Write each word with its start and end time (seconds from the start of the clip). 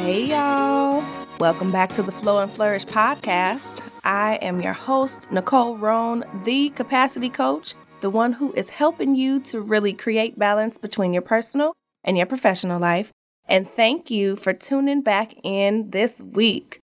Hey, 0.00 0.26
y'all. 0.26 1.04
Welcome 1.40 1.72
back 1.72 1.92
to 1.94 2.04
the 2.04 2.12
Flow 2.12 2.40
and 2.40 2.50
Flourish 2.50 2.86
podcast. 2.86 3.82
I 4.04 4.36
am 4.36 4.62
your 4.62 4.72
host, 4.72 5.30
Nicole 5.32 5.76
Roan, 5.76 6.24
the 6.44 6.70
capacity 6.70 7.28
coach, 7.28 7.74
the 8.00 8.08
one 8.08 8.32
who 8.32 8.52
is 8.52 8.70
helping 8.70 9.16
you 9.16 9.40
to 9.40 9.60
really 9.60 9.92
create 9.92 10.38
balance 10.38 10.78
between 10.78 11.12
your 11.12 11.22
personal 11.22 11.74
and 12.04 12.16
your 12.16 12.26
professional 12.26 12.78
life. 12.78 13.10
And 13.46 13.68
thank 13.68 14.08
you 14.08 14.36
for 14.36 14.52
tuning 14.52 15.02
back 15.02 15.34
in 15.42 15.90
this 15.90 16.22
week. 16.22 16.78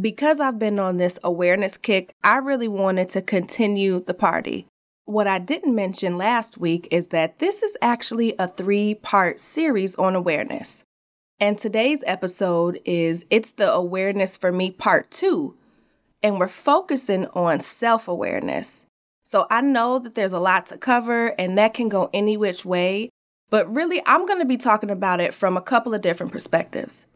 Because 0.00 0.40
I've 0.40 0.58
been 0.58 0.78
on 0.78 0.96
this 0.96 1.18
awareness 1.22 1.76
kick, 1.76 2.14
I 2.24 2.38
really 2.38 2.68
wanted 2.68 3.10
to 3.10 3.20
continue 3.20 4.02
the 4.02 4.14
party. 4.14 4.66
What 5.04 5.26
I 5.26 5.40
didn't 5.40 5.74
mention 5.74 6.16
last 6.16 6.56
week 6.56 6.88
is 6.90 7.08
that 7.08 7.38
this 7.38 7.62
is 7.62 7.76
actually 7.82 8.34
a 8.38 8.48
three 8.48 8.94
part 8.94 9.38
series 9.38 9.94
on 9.96 10.16
awareness. 10.16 10.86
And 11.42 11.56
today's 11.56 12.04
episode 12.06 12.82
is 12.84 13.24
It's 13.30 13.52
the 13.52 13.72
Awareness 13.72 14.36
for 14.36 14.52
Me 14.52 14.70
Part 14.70 15.10
2. 15.10 15.56
And 16.22 16.38
we're 16.38 16.48
focusing 16.48 17.28
on 17.28 17.60
self 17.60 18.08
awareness. 18.08 18.84
So 19.24 19.46
I 19.48 19.62
know 19.62 19.98
that 20.00 20.14
there's 20.14 20.34
a 20.34 20.38
lot 20.38 20.66
to 20.66 20.76
cover 20.76 21.28
and 21.38 21.56
that 21.56 21.72
can 21.72 21.88
go 21.88 22.10
any 22.12 22.36
which 22.36 22.66
way, 22.66 23.08
but 23.48 23.74
really 23.74 24.02
I'm 24.04 24.26
going 24.26 24.40
to 24.40 24.44
be 24.44 24.58
talking 24.58 24.90
about 24.90 25.18
it 25.18 25.32
from 25.32 25.56
a 25.56 25.62
couple 25.62 25.94
of 25.94 26.02
different 26.02 26.30
perspectives. 26.30 27.06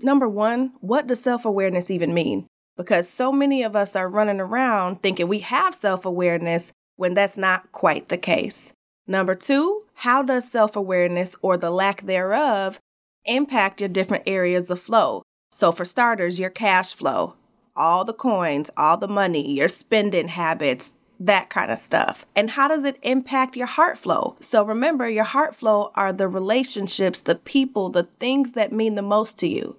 Number 0.00 0.28
one, 0.28 0.74
what 0.80 1.06
does 1.06 1.22
self 1.22 1.46
awareness 1.46 1.90
even 1.90 2.12
mean? 2.12 2.48
Because 2.76 3.08
so 3.08 3.32
many 3.32 3.62
of 3.62 3.74
us 3.74 3.96
are 3.96 4.10
running 4.10 4.40
around 4.40 5.02
thinking 5.02 5.26
we 5.26 5.38
have 5.38 5.74
self 5.74 6.04
awareness 6.04 6.70
when 6.96 7.14
that's 7.14 7.38
not 7.38 7.72
quite 7.72 8.10
the 8.10 8.18
case. 8.18 8.74
Number 9.06 9.34
two, 9.34 9.84
how 9.94 10.22
does 10.22 10.50
self 10.50 10.76
awareness 10.76 11.34
or 11.40 11.56
the 11.56 11.70
lack 11.70 12.02
thereof 12.02 12.78
impact 13.24 13.80
your 13.80 13.88
different 13.88 14.24
areas 14.26 14.70
of 14.70 14.80
flow. 14.80 15.22
So, 15.50 15.72
for 15.72 15.84
starters, 15.84 16.38
your 16.38 16.50
cash 16.50 16.94
flow, 16.94 17.34
all 17.74 18.04
the 18.04 18.14
coins, 18.14 18.70
all 18.76 18.96
the 18.96 19.08
money, 19.08 19.52
your 19.52 19.68
spending 19.68 20.28
habits, 20.28 20.94
that 21.18 21.50
kind 21.50 21.70
of 21.70 21.78
stuff. 21.78 22.24
And 22.34 22.50
how 22.50 22.68
does 22.68 22.84
it 22.84 22.98
impact 23.02 23.56
your 23.56 23.66
heart 23.66 23.98
flow? 23.98 24.36
So, 24.40 24.64
remember, 24.64 25.08
your 25.08 25.24
heart 25.24 25.54
flow 25.54 25.90
are 25.94 26.12
the 26.12 26.28
relationships, 26.28 27.20
the 27.20 27.34
people, 27.34 27.90
the 27.90 28.04
things 28.04 28.52
that 28.52 28.72
mean 28.72 28.94
the 28.94 29.02
most 29.02 29.38
to 29.38 29.48
you. 29.48 29.76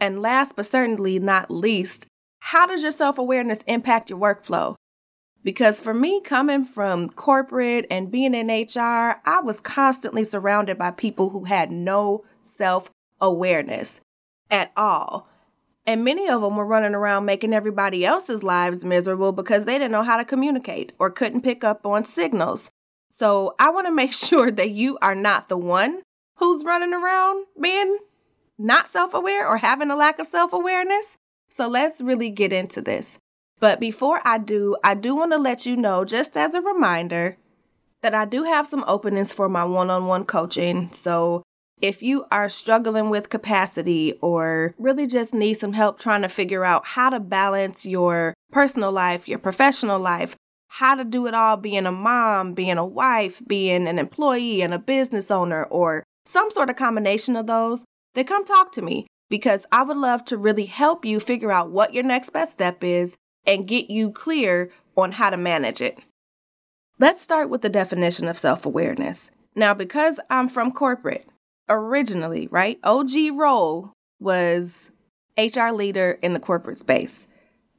And 0.00 0.20
last 0.20 0.56
but 0.56 0.66
certainly 0.66 1.18
not 1.18 1.50
least, 1.50 2.06
how 2.40 2.66
does 2.66 2.82
your 2.82 2.92
self 2.92 3.18
awareness 3.18 3.62
impact 3.66 4.10
your 4.10 4.18
workflow? 4.18 4.74
Because 5.42 5.78
for 5.80 5.92
me, 5.92 6.20
coming 6.22 6.64
from 6.64 7.10
corporate 7.10 7.86
and 7.90 8.10
being 8.10 8.34
in 8.34 8.48
HR, 8.48 9.20
I 9.26 9.40
was 9.42 9.60
constantly 9.60 10.24
surrounded 10.24 10.78
by 10.78 10.90
people 10.90 11.30
who 11.30 11.44
had 11.44 11.70
no 11.70 12.24
self 12.44 12.90
awareness 13.20 14.00
at 14.50 14.72
all. 14.76 15.28
And 15.86 16.04
many 16.04 16.28
of 16.28 16.40
them 16.40 16.56
were 16.56 16.64
running 16.64 16.94
around 16.94 17.26
making 17.26 17.52
everybody 17.52 18.06
else's 18.06 18.42
lives 18.42 18.84
miserable 18.84 19.32
because 19.32 19.64
they 19.64 19.74
didn't 19.74 19.92
know 19.92 20.02
how 20.02 20.16
to 20.16 20.24
communicate 20.24 20.92
or 20.98 21.10
couldn't 21.10 21.42
pick 21.42 21.62
up 21.62 21.86
on 21.86 22.04
signals. 22.04 22.70
So 23.10 23.54
I 23.58 23.70
want 23.70 23.86
to 23.86 23.92
make 23.92 24.12
sure 24.14 24.50
that 24.50 24.70
you 24.70 24.98
are 25.02 25.14
not 25.14 25.48
the 25.48 25.58
one 25.58 26.02
who's 26.36 26.64
running 26.64 26.94
around 26.94 27.46
being 27.60 27.98
not 28.58 28.88
self 28.88 29.14
aware 29.14 29.46
or 29.46 29.58
having 29.58 29.90
a 29.90 29.96
lack 29.96 30.18
of 30.18 30.26
self 30.26 30.52
awareness. 30.52 31.16
So 31.50 31.68
let's 31.68 32.00
really 32.00 32.30
get 32.30 32.52
into 32.52 32.80
this. 32.80 33.18
But 33.60 33.78
before 33.78 34.20
I 34.24 34.38
do, 34.38 34.76
I 34.82 34.94
do 34.94 35.14
want 35.14 35.32
to 35.32 35.38
let 35.38 35.64
you 35.64 35.76
know, 35.76 36.04
just 36.04 36.36
as 36.36 36.54
a 36.54 36.60
reminder, 36.60 37.36
that 38.02 38.14
I 38.14 38.24
do 38.24 38.44
have 38.44 38.66
some 38.66 38.84
openings 38.86 39.32
for 39.32 39.48
my 39.48 39.64
one 39.64 39.90
on 39.90 40.06
one 40.06 40.24
coaching. 40.24 40.90
So 40.92 41.43
if 41.80 42.02
you 42.02 42.24
are 42.30 42.48
struggling 42.48 43.10
with 43.10 43.30
capacity 43.30 44.14
or 44.20 44.74
really 44.78 45.06
just 45.06 45.34
need 45.34 45.54
some 45.54 45.72
help 45.72 45.98
trying 45.98 46.22
to 46.22 46.28
figure 46.28 46.64
out 46.64 46.86
how 46.86 47.10
to 47.10 47.20
balance 47.20 47.84
your 47.84 48.34
personal 48.52 48.92
life, 48.92 49.28
your 49.28 49.38
professional 49.38 49.98
life, 49.98 50.36
how 50.68 50.94
to 50.94 51.04
do 51.04 51.26
it 51.26 51.34
all 51.34 51.56
being 51.56 51.86
a 51.86 51.92
mom, 51.92 52.54
being 52.54 52.78
a 52.78 52.86
wife, 52.86 53.42
being 53.46 53.86
an 53.86 53.98
employee 53.98 54.62
and 54.62 54.74
a 54.74 54.78
business 54.78 55.30
owner, 55.30 55.64
or 55.64 56.04
some 56.24 56.50
sort 56.50 56.70
of 56.70 56.76
combination 56.76 57.36
of 57.36 57.46
those, 57.46 57.84
then 58.14 58.24
come 58.24 58.44
talk 58.44 58.72
to 58.72 58.82
me 58.82 59.06
because 59.28 59.66
I 59.70 59.82
would 59.82 59.96
love 59.96 60.24
to 60.26 60.36
really 60.36 60.66
help 60.66 61.04
you 61.04 61.20
figure 61.20 61.52
out 61.52 61.70
what 61.70 61.94
your 61.94 62.04
next 62.04 62.30
best 62.30 62.52
step 62.52 62.82
is 62.82 63.16
and 63.46 63.68
get 63.68 63.90
you 63.90 64.10
clear 64.10 64.70
on 64.96 65.12
how 65.12 65.30
to 65.30 65.36
manage 65.36 65.80
it. 65.80 65.98
Let's 66.98 67.20
start 67.20 67.50
with 67.50 67.62
the 67.62 67.68
definition 67.68 68.28
of 68.28 68.38
self 68.38 68.64
awareness. 68.64 69.30
Now, 69.54 69.74
because 69.74 70.18
I'm 70.30 70.48
from 70.48 70.72
corporate, 70.72 71.26
originally, 71.68 72.48
right? 72.50 72.78
OG 72.84 73.10
role 73.34 73.92
was 74.20 74.90
HR 75.36 75.70
leader 75.70 76.18
in 76.22 76.32
the 76.32 76.40
corporate 76.40 76.78
space. 76.78 77.26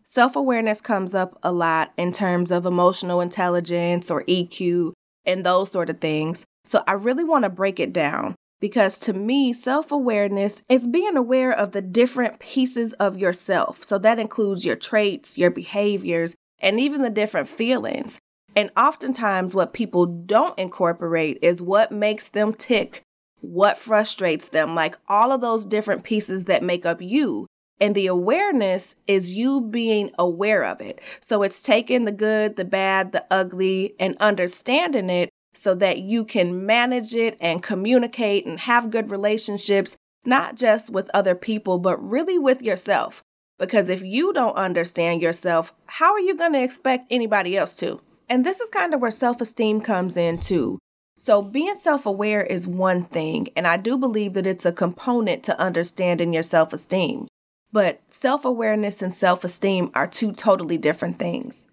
Self 0.04 0.36
awareness 0.36 0.82
comes 0.82 1.16
up 1.16 1.38
a 1.42 1.52
lot 1.52 1.92
in 1.98 2.12
terms 2.12 2.52
of 2.52 2.66
emotional 2.66 3.22
intelligence 3.22 4.12
or 4.12 4.24
EQ 4.26 4.94
and 5.26 5.44
those 5.44 5.72
sort 5.72 5.90
of 5.90 6.00
things. 6.00 6.46
So 6.64 6.84
I 6.88 6.94
really 6.94 7.24
want 7.24 7.44
to 7.44 7.50
break 7.50 7.80
it 7.80 7.92
down 7.92 8.36
because 8.62 9.00
to 9.00 9.14
me, 9.14 9.54
self 9.54 9.92
awareness 9.92 10.62
is 10.70 10.88
being 10.88 11.18
aware 11.18 11.52
of 11.52 11.72
the 11.72 11.82
different 11.82 12.40
pieces 12.40 12.94
of 12.94 13.18
yourself. 13.18 13.84
So 13.84 13.98
that 14.00 14.20
includes 14.20 14.66
your 14.66 14.76
traits, 14.76 15.38
your 15.38 15.52
behaviors, 15.52 16.36
and 16.60 16.80
even 16.80 17.02
the 17.02 17.10
different 17.10 17.48
feelings. 17.48 18.20
And 18.56 18.72
oftentimes, 18.78 19.54
what 19.54 19.74
people 19.74 20.06
don't 20.06 20.58
incorporate 20.58 21.40
is 21.42 21.62
what 21.62 21.92
makes 21.92 22.30
them 22.30 22.54
tick, 22.54 23.04
what 23.46 23.78
frustrates 23.78 24.50
them, 24.50 24.76
like 24.76 24.98
all 25.08 25.32
of 25.32 25.42
those 25.42 25.66
different 25.66 26.04
pieces 26.04 26.46
that 26.46 26.64
make 26.64 26.86
up 26.86 27.02
you. 27.02 27.48
And 27.80 27.94
the 27.94 28.08
awareness 28.08 28.96
is 29.06 29.32
you 29.32 29.62
being 29.62 30.12
aware 30.18 30.64
of 30.64 30.80
it. 30.80 31.00
So 31.20 31.44
it's 31.44 31.62
taking 31.62 32.06
the 32.06 32.12
good, 32.12 32.56
the 32.56 32.66
bad, 32.66 33.12
the 33.12 33.26
ugly, 33.30 33.96
and 34.00 34.16
understanding 34.20 35.10
it 35.10 35.30
so 35.54 35.76
that 35.76 36.00
you 36.00 36.24
can 36.24 36.66
manage 36.66 37.16
it 37.16 37.38
and 37.40 37.62
communicate 37.62 38.46
and 38.46 38.60
have 38.62 38.92
good 38.92 39.10
relationships, 39.10 39.98
not 40.26 40.56
just 40.56 40.90
with 40.90 41.10
other 41.14 41.36
people, 41.36 41.78
but 41.80 42.02
really 42.02 42.40
with 42.40 42.62
yourself. 42.62 43.22
Because 43.58 43.90
if 43.90 44.04
you 44.04 44.34
don't 44.34 44.56
understand 44.56 45.22
yourself, 45.22 45.74
how 45.88 46.14
are 46.14 46.20
you 46.20 46.36
going 46.36 46.54
to 46.54 46.64
expect 46.64 47.08
anybody 47.10 47.56
else 47.56 47.74
to? 47.76 48.02
And 48.28 48.46
this 48.46 48.60
is 48.60 48.70
kind 48.70 48.94
of 48.94 49.02
where 49.02 49.12
self 49.12 49.40
esteem 49.40 49.82
comes 49.82 50.18
in 50.18 50.40
too. 50.40 50.80
So, 51.18 51.42
being 51.42 51.76
self 51.78 52.06
aware 52.06 52.44
is 52.44 52.68
one 52.68 53.04
thing, 53.06 53.48
and 53.56 53.66
I 53.66 53.78
do 53.78 53.98
believe 53.98 54.34
that 54.34 54.46
it's 54.46 54.66
a 54.66 54.72
component 54.72 55.44
to 55.46 55.60
understanding 55.60 56.34
your 56.34 56.44
self 56.44 56.74
esteem. 56.74 57.28
But 57.72 58.02
self 58.10 58.46
awareness 58.46 59.02
and 59.02 59.14
self 59.14 59.44
esteem 59.44 59.92
are 59.94 60.08
two 60.08 60.34
totally 60.34 60.78
different 60.78 61.18
things. 61.18 61.68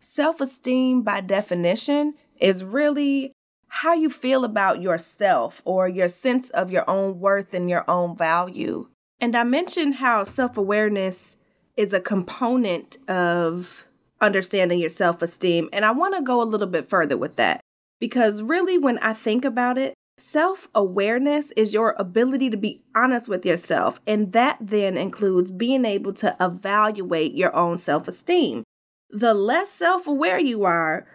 Self 0.00 0.40
esteem, 0.40 1.02
by 1.02 1.20
definition, 1.20 2.14
is 2.40 2.64
really 2.64 3.32
how 3.68 3.92
you 3.92 4.08
feel 4.08 4.44
about 4.44 4.80
yourself 4.80 5.60
or 5.64 5.88
your 5.88 6.08
sense 6.08 6.50
of 6.50 6.70
your 6.70 6.88
own 6.88 7.20
worth 7.20 7.52
and 7.52 7.68
your 7.68 7.84
own 7.88 8.16
value. 8.16 8.88
And 9.20 9.36
I 9.36 9.44
mentioned 9.44 9.96
how 9.96 10.24
self 10.24 10.56
awareness 10.56 11.36
is 11.76 11.92
a 11.92 12.00
component 12.00 12.96
of 13.08 13.86
understanding 14.20 14.78
your 14.78 14.88
self 14.88 15.20
esteem. 15.20 15.68
And 15.72 15.84
I 15.84 15.90
want 15.90 16.16
to 16.16 16.22
go 16.22 16.40
a 16.40 16.44
little 16.44 16.66
bit 16.66 16.88
further 16.88 17.18
with 17.18 17.36
that 17.36 17.60
because 18.00 18.42
really, 18.42 18.78
when 18.78 18.98
I 18.98 19.12
think 19.12 19.44
about 19.44 19.78
it, 19.78 19.94
self 20.18 20.68
awareness 20.74 21.52
is 21.52 21.74
your 21.74 21.94
ability 21.98 22.50
to 22.50 22.56
be 22.56 22.82
honest 22.94 23.28
with 23.28 23.44
yourself. 23.44 24.00
And 24.06 24.32
that 24.32 24.58
then 24.60 24.96
includes 24.96 25.50
being 25.50 25.84
able 25.84 26.12
to 26.14 26.36
evaluate 26.40 27.34
your 27.34 27.54
own 27.54 27.78
self 27.78 28.08
esteem. 28.08 28.64
The 29.10 29.34
less 29.34 29.70
self 29.70 30.06
aware 30.06 30.38
you 30.38 30.64
are, 30.64 31.06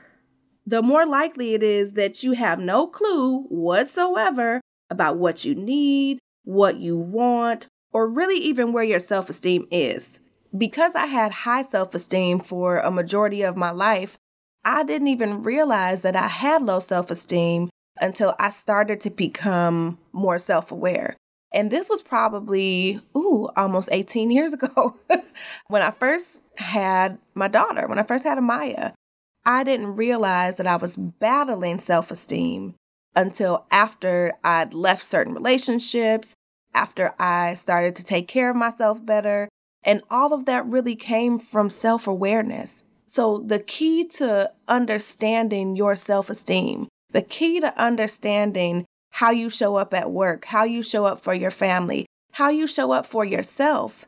the 0.66 0.82
more 0.82 1.06
likely 1.06 1.54
it 1.54 1.64
is 1.64 1.94
that 1.94 2.24
you 2.24 2.34
have 2.34 2.60
no 2.60 2.88
clue 2.88 3.44
whatsoever 3.44 4.62
about 4.90 5.18
what 5.18 5.44
you 5.44 5.56
need, 5.56 6.20
what 6.44 6.78
you 6.78 6.98
want, 6.98 7.68
or 7.92 8.08
really 8.08 8.38
even 8.38 8.74
where 8.74 8.84
your 8.84 9.00
self 9.00 9.30
esteem 9.30 9.68
is. 9.72 10.20
Because 10.58 10.96
I 10.96 11.06
had 11.06 11.32
high 11.32 11.62
self 11.62 11.96
esteem 11.96 12.40
for 12.40 12.80
a 12.80 12.92
majority 12.92 13.42
of 13.42 13.56
my 13.56 13.72
life, 13.72 14.18
I 14.64 14.84
didn't 14.84 15.08
even 15.08 15.44
realize 15.44 16.02
that 16.04 16.16
I 16.16 16.28
had 16.28 16.62
low 16.62 16.80
self 16.80 17.10
esteem 17.12 17.70
until 18.00 18.36
I 18.40 18.50
started 18.50 19.00
to 19.02 19.10
become 19.10 19.98
more 20.12 20.40
self 20.40 20.72
aware. 20.72 21.16
And 21.54 21.70
this 21.70 21.90
was 21.90 22.02
probably, 22.02 23.02
ooh, 23.16 23.50
almost 23.58 23.90
18 23.92 24.32
years 24.32 24.54
ago 24.54 24.96
when 25.68 25.82
I 25.82 25.92
first 25.92 26.42
had 26.58 27.18
my 27.34 27.48
daughter, 27.48 27.88
when 27.88 28.00
I 28.00 28.04
first 28.04 28.24
had 28.24 28.38
Amaya. 28.38 28.94
I 29.46 29.64
didn't 29.64 29.96
realize 29.96 30.58
that 30.58 30.68
I 30.68 30.76
was 30.76 30.96
battling 30.96 31.80
self 31.80 32.12
esteem 32.12 32.76
until 33.16 33.66
after 33.72 34.34
I'd 34.44 34.74
left 34.74 35.04
certain 35.04 35.34
relationships, 35.34 36.36
after 36.74 37.14
I 37.20 37.56
started 37.56 37.96
to 37.98 38.04
take 38.04 38.28
care 38.28 38.50
of 38.50 38.56
myself 38.56 39.06
better. 39.06 39.50
And 39.84 40.04
all 40.12 40.32
of 40.32 40.46
that 40.46 40.66
really 40.66 40.96
came 40.96 41.40
from 41.40 41.70
self 41.70 42.08
awareness. 42.08 42.86
So, 43.14 43.40
the 43.40 43.60
key 43.60 44.06
to 44.20 44.54
understanding 44.70 45.76
your 45.76 45.98
self 45.98 46.30
esteem, 46.30 46.88
the 47.12 47.22
key 47.22 47.60
to 47.60 47.78
understanding 47.78 48.86
how 49.10 49.32
you 49.32 49.50
show 49.50 49.76
up 49.76 49.94
at 49.94 50.12
work, 50.12 50.46
how 50.46 50.64
you 50.64 50.82
show 50.82 51.04
up 51.04 51.20
for 51.20 51.34
your 51.34 51.52
family, 51.52 52.06
how 52.32 52.48
you 52.48 52.68
show 52.68 52.94
up 52.94 53.06
for 53.06 53.26
yourself, 53.26 54.06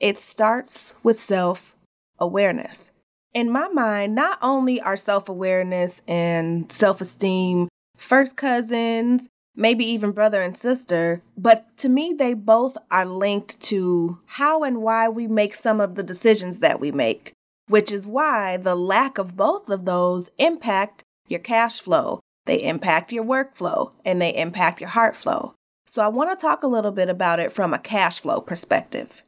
it 0.00 0.18
starts 0.18 0.94
with 1.02 1.20
self 1.20 1.76
awareness. 2.18 2.92
In 3.34 3.50
my 3.50 3.68
mind, 3.68 4.14
not 4.14 4.38
only 4.40 4.80
are 4.80 4.96
self 4.96 5.28
awareness 5.28 6.00
and 6.08 6.72
self 6.72 7.02
esteem 7.02 7.68
first 7.98 8.38
cousins, 8.38 9.28
maybe 9.54 9.84
even 9.84 10.12
brother 10.12 10.40
and 10.40 10.56
sister, 10.56 11.20
but 11.36 11.76
to 11.76 11.90
me, 11.90 12.14
they 12.16 12.32
both 12.32 12.78
are 12.90 13.04
linked 13.04 13.60
to 13.60 14.18
how 14.24 14.64
and 14.64 14.80
why 14.80 15.10
we 15.10 15.26
make 15.26 15.54
some 15.54 15.78
of 15.78 15.94
the 15.94 16.02
decisions 16.02 16.60
that 16.60 16.80
we 16.80 16.90
make, 16.90 17.34
which 17.68 17.90
is 17.92 18.06
why 18.06 18.56
the 18.56 18.74
lack 18.74 19.18
of 19.18 19.36
both 19.36 19.68
of 19.68 19.84
those 19.84 20.30
impact 20.38 21.02
your 21.28 21.40
cash 21.40 21.80
flow, 21.80 22.20
they 22.46 22.62
impact 22.62 23.12
your 23.12 23.24
workflow, 23.24 23.92
and 24.04 24.20
they 24.20 24.34
impact 24.34 24.80
your 24.80 24.90
heart 24.90 25.16
flow. 25.16 25.54
So 25.86 26.02
I 26.02 26.08
want 26.08 26.36
to 26.36 26.40
talk 26.40 26.62
a 26.62 26.68
little 26.68 26.92
bit 26.92 27.08
about 27.08 27.40
it 27.40 27.52
from 27.52 27.72
a 27.72 27.78
cash 27.78 28.20
flow 28.20 28.40
perspective. 28.40 29.22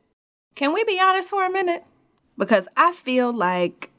Can 0.54 0.72
we 0.72 0.84
be 0.84 1.00
honest 1.00 1.30
for 1.30 1.44
a 1.44 1.50
minute? 1.50 1.84
Because 2.36 2.68
I 2.76 2.92
feel 2.92 3.32
like 3.32 3.90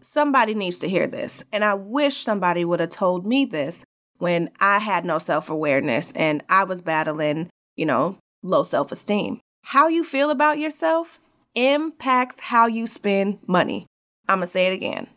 somebody 0.00 0.54
needs 0.54 0.78
to 0.78 0.88
hear 0.88 1.06
this, 1.06 1.44
and 1.52 1.64
I 1.64 1.74
wish 1.74 2.16
somebody 2.16 2.64
would 2.64 2.80
have 2.80 2.90
told 2.90 3.26
me 3.26 3.44
this 3.44 3.84
when 4.18 4.50
I 4.60 4.78
had 4.78 5.04
no 5.04 5.18
self 5.18 5.50
awareness 5.50 6.12
and 6.12 6.42
I 6.48 6.64
was 6.64 6.82
battling, 6.82 7.50
you 7.76 7.86
know, 7.86 8.18
low 8.42 8.62
self 8.62 8.92
esteem. 8.92 9.40
How 9.64 9.88
you 9.88 10.04
feel 10.04 10.30
about 10.30 10.58
yourself 10.58 11.20
impacts 11.66 12.40
how 12.40 12.66
you 12.66 12.86
spend 12.86 13.38
money. 13.46 13.86
I'm 14.28 14.38
going 14.38 14.46
to 14.46 14.52
say 14.52 14.66
it 14.66 14.72
again. 14.72 15.08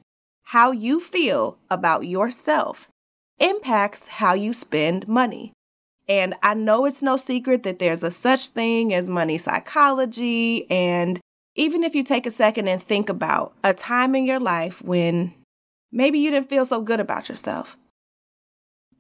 How 0.44 0.72
you 0.72 1.00
feel 1.00 1.58
about 1.70 2.06
yourself 2.06 2.90
impacts 3.40 4.08
how 4.08 4.34
you 4.34 4.54
spend 4.54 5.08
money. 5.08 5.54
And 6.08 6.36
I 6.44 6.54
know 6.54 6.86
it's 6.86 7.02
no 7.02 7.16
secret 7.18 7.64
that 7.64 7.80
there's 7.80 8.04
a 8.04 8.12
such 8.12 8.50
thing 8.50 8.94
as 8.94 9.08
money 9.08 9.38
psychology. 9.38 10.70
And 10.70 11.20
even 11.56 11.84
if 11.84 11.96
you 11.96 12.04
take 12.04 12.26
a 12.26 12.32
second 12.32 12.68
and 12.68 12.82
think 12.82 13.10
about 13.10 13.54
a 13.64 13.74
time 13.74 14.16
in 14.16 14.26
your 14.26 14.40
life 14.40 14.82
when 14.84 15.34
maybe 15.92 16.20
you 16.20 16.32
didn't 16.32 16.50
feel 16.50 16.66
so 16.66 16.82
good 16.82 17.00
about 17.00 17.30
yourself, 17.30 17.78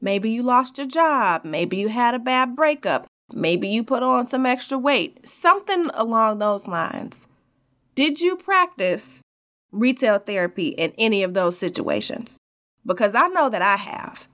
Maybe 0.01 0.31
you 0.31 0.41
lost 0.41 0.79
your 0.79 0.87
job. 0.87 1.45
Maybe 1.45 1.77
you 1.77 1.89
had 1.89 2.15
a 2.15 2.19
bad 2.19 2.55
breakup. 2.55 3.05
Maybe 3.33 3.69
you 3.69 3.83
put 3.83 4.01
on 4.01 4.25
some 4.25 4.45
extra 4.47 4.77
weight. 4.77 5.27
Something 5.27 5.89
along 5.93 6.39
those 6.39 6.67
lines. 6.67 7.27
Did 7.93 8.21
you 8.21 8.37
practice 8.37 9.21
retail 9.71 10.19
therapy 10.19 10.69
in 10.69 10.93
any 10.97 11.23
of 11.23 11.33
those 11.33 11.57
situations? 11.57 12.37
Because 12.85 13.13
I 13.15 13.27
know 13.27 13.49
that 13.49 13.61
I 13.61 13.75
have, 13.75 14.27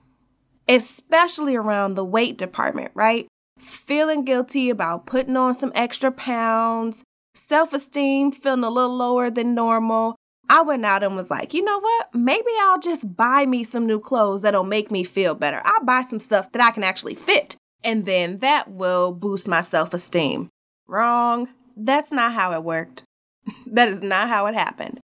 especially 0.68 1.56
around 1.56 1.94
the 1.94 2.04
weight 2.04 2.38
department, 2.38 2.92
right? 2.94 3.26
Feeling 3.58 4.24
guilty 4.24 4.70
about 4.70 5.06
putting 5.06 5.36
on 5.36 5.54
some 5.54 5.72
extra 5.74 6.12
pounds, 6.12 7.02
self 7.34 7.72
esteem 7.72 8.30
feeling 8.30 8.62
a 8.62 8.70
little 8.70 8.96
lower 8.96 9.28
than 9.28 9.56
normal, 9.56 10.14
I 10.48 10.62
went 10.62 10.86
out 10.86 11.02
and 11.02 11.16
was 11.16 11.30
like, 11.30 11.52
you 11.52 11.62
know 11.62 11.80
what? 11.80 12.14
Maybe 12.14 12.50
I'll 12.60 12.78
just 12.78 13.16
buy 13.16 13.44
me 13.44 13.64
some 13.64 13.86
new 13.86 14.00
clothes 14.00 14.42
that'll 14.42 14.64
make 14.64 14.90
me 14.90 15.02
feel 15.04 15.34
better. 15.34 15.60
I'll 15.64 15.84
buy 15.84 16.02
some 16.02 16.20
stuff 16.20 16.52
that 16.52 16.62
I 16.62 16.70
can 16.70 16.84
actually 16.84 17.16
fit, 17.16 17.56
and 17.82 18.06
then 18.06 18.38
that 18.38 18.70
will 18.70 19.12
boost 19.12 19.48
my 19.48 19.62
self 19.62 19.92
esteem. 19.92 20.48
Wrong. 20.86 21.48
That's 21.76 22.10
not 22.10 22.32
how 22.32 22.52
it 22.52 22.64
worked. 22.64 23.02
that 23.66 23.88
is 23.88 24.02
not 24.02 24.28
how 24.28 24.46
it 24.46 24.54
happened. 24.54 25.00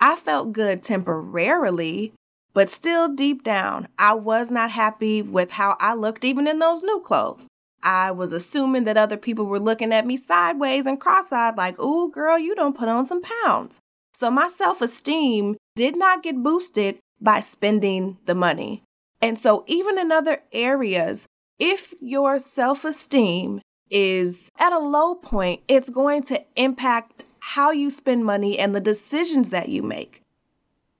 I 0.00 0.16
felt 0.16 0.52
good 0.52 0.82
temporarily, 0.82 2.12
but 2.54 2.70
still 2.70 3.08
deep 3.08 3.42
down, 3.42 3.88
I 3.98 4.14
was 4.14 4.50
not 4.50 4.70
happy 4.70 5.22
with 5.22 5.52
how 5.52 5.76
I 5.80 5.94
looked 5.94 6.24
even 6.24 6.46
in 6.46 6.58
those 6.58 6.82
new 6.82 7.00
clothes. 7.00 7.48
I 7.82 8.10
was 8.10 8.32
assuming 8.32 8.84
that 8.84 8.96
other 8.96 9.16
people 9.16 9.46
were 9.46 9.60
looking 9.60 9.92
at 9.92 10.06
me 10.06 10.16
sideways 10.16 10.86
and 10.86 11.00
cross 11.00 11.30
eyed, 11.32 11.56
like, 11.56 11.78
ooh, 11.78 12.10
girl, 12.10 12.38
you 12.38 12.54
don't 12.54 12.76
put 12.76 12.88
on 12.88 13.04
some 13.04 13.22
pounds. 13.22 13.80
So 14.14 14.30
my 14.30 14.48
self 14.48 14.82
esteem 14.82 15.56
did 15.76 15.96
not 15.96 16.24
get 16.24 16.42
boosted 16.42 16.98
by 17.20 17.40
spending 17.40 18.18
the 18.26 18.34
money. 18.34 18.82
And 19.20 19.38
so, 19.38 19.64
even 19.66 19.98
in 19.98 20.10
other 20.12 20.42
areas, 20.52 21.26
if 21.58 21.94
your 22.00 22.38
self 22.38 22.84
esteem 22.84 23.60
is 23.90 24.50
at 24.58 24.72
a 24.72 24.78
low 24.78 25.14
point, 25.14 25.62
it's 25.68 25.90
going 25.90 26.22
to 26.24 26.42
impact 26.56 27.24
how 27.40 27.70
you 27.70 27.90
spend 27.90 28.24
money 28.24 28.58
and 28.58 28.74
the 28.74 28.80
decisions 28.80 29.50
that 29.50 29.68
you 29.68 29.82
make. 29.82 30.22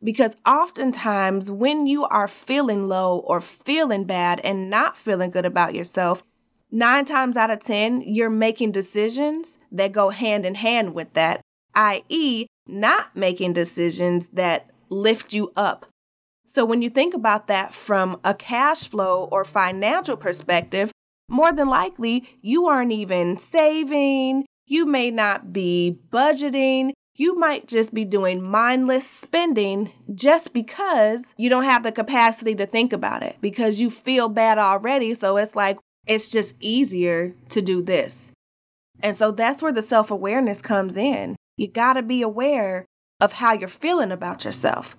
Because 0.03 0.37
oftentimes, 0.47 1.51
when 1.51 1.87
you 1.87 2.05
are 2.05 2.29
feeling 2.29 2.89
low 2.89 3.19
or 3.19 3.41
feeling 3.41 4.05
bad 4.05 4.41
and 4.45 4.71
not 4.71 4.97
feeling 4.97 5.31
good 5.31 5.45
about 5.45 5.75
yourself, 5.75 6.23
nine 6.71 7.05
times 7.05 7.37
out 7.37 7.51
of 7.51 7.61
10, 7.61 8.03
you're 8.03 8.31
making 8.31 8.73
decisions 8.73 9.59
that 9.73 9.93
go 9.93 10.11
hand 10.11 10.47
in 10.47 10.55
hand 10.55 10.95
with 10.95 11.13
that, 11.15 11.41
i.e., 11.75 12.47
not 12.67 13.17
making 13.17 13.55
decisions 13.55 14.29
that 14.29 14.71
lift 14.89 15.33
you 15.33 15.53
up. 15.57 15.87
So, 16.45 16.65
when 16.65 16.81
you 16.81 16.91
think 16.91 17.13
about 17.13 17.49
that 17.49 17.75
from 17.75 18.21
a 18.25 18.35
cash 18.35 18.89
flow 18.89 19.29
or 19.33 19.45
financial 19.45 20.17
perspective, 20.17 20.93
more 21.29 21.53
than 21.53 21.69
likely 21.69 22.27
you 22.41 22.67
aren't 22.67 22.93
even 22.93 23.37
saving, 23.37 24.47
you 24.69 24.87
may 24.87 25.11
not 25.11 25.53
be 25.53 25.99
budgeting, 26.11 26.93
you 27.17 27.37
might 27.37 27.67
just 27.67 27.93
be 27.93 28.05
doing 28.05 28.43
mindless 28.43 29.09
spending 29.09 29.93
just 30.15 30.53
because 30.53 31.35
you 31.37 31.51
don't 31.51 31.65
have 31.65 31.83
the 31.83 31.91
capacity 31.91 32.55
to 32.55 32.67
think 32.67 32.93
about 32.93 33.23
it 33.23 33.37
because 33.41 33.81
you 33.81 33.91
feel 33.91 34.29
bad 34.29 34.59
already. 34.59 35.15
So 35.15 35.37
it's 35.37 35.57
like, 35.57 35.79
it's 36.07 36.31
just 36.31 36.55
easier 36.61 37.35
to 37.49 37.61
do 37.61 37.83
this. 37.83 38.31
And 39.01 39.17
so 39.17 39.33
that's 39.33 39.63
where 39.63 39.73
the 39.73 39.83
self 39.83 40.11
awareness 40.11 40.63
comes 40.63 40.97
in. 40.97 41.37
You 41.57 41.69
got 41.69 41.95
to 41.95 42.03
be 42.03 42.23
aware 42.23 42.87
of 43.21 43.33
how 43.33 43.53
you're 43.53 43.69
feeling 43.69 44.13
about 44.13 44.45
yourself. 44.45 44.97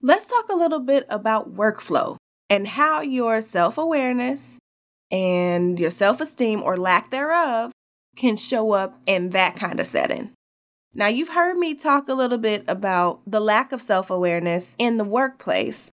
Let's 0.00 0.26
talk 0.26 0.48
a 0.48 0.56
little 0.56 0.80
bit 0.80 1.06
about 1.08 1.54
workflow 1.54 2.16
and 2.48 2.66
how 2.66 3.02
your 3.02 3.42
self 3.42 3.78
awareness 3.78 4.58
and 5.10 5.78
your 5.78 5.90
self 5.90 6.20
esteem 6.20 6.62
or 6.62 6.76
lack 6.76 7.10
thereof 7.10 7.72
can 8.16 8.36
show 8.36 8.72
up 8.72 9.00
in 9.06 9.30
that 9.30 9.56
kind 9.56 9.80
of 9.80 9.86
setting. 9.86 10.32
Now, 10.94 11.08
you've 11.08 11.30
heard 11.30 11.56
me 11.56 11.74
talk 11.74 12.08
a 12.08 12.14
little 12.14 12.38
bit 12.38 12.64
about 12.68 13.20
the 13.26 13.40
lack 13.40 13.72
of 13.72 13.82
self 13.82 14.10
awareness 14.10 14.76
in 14.78 14.96
the 14.96 15.04
workplace 15.04 15.90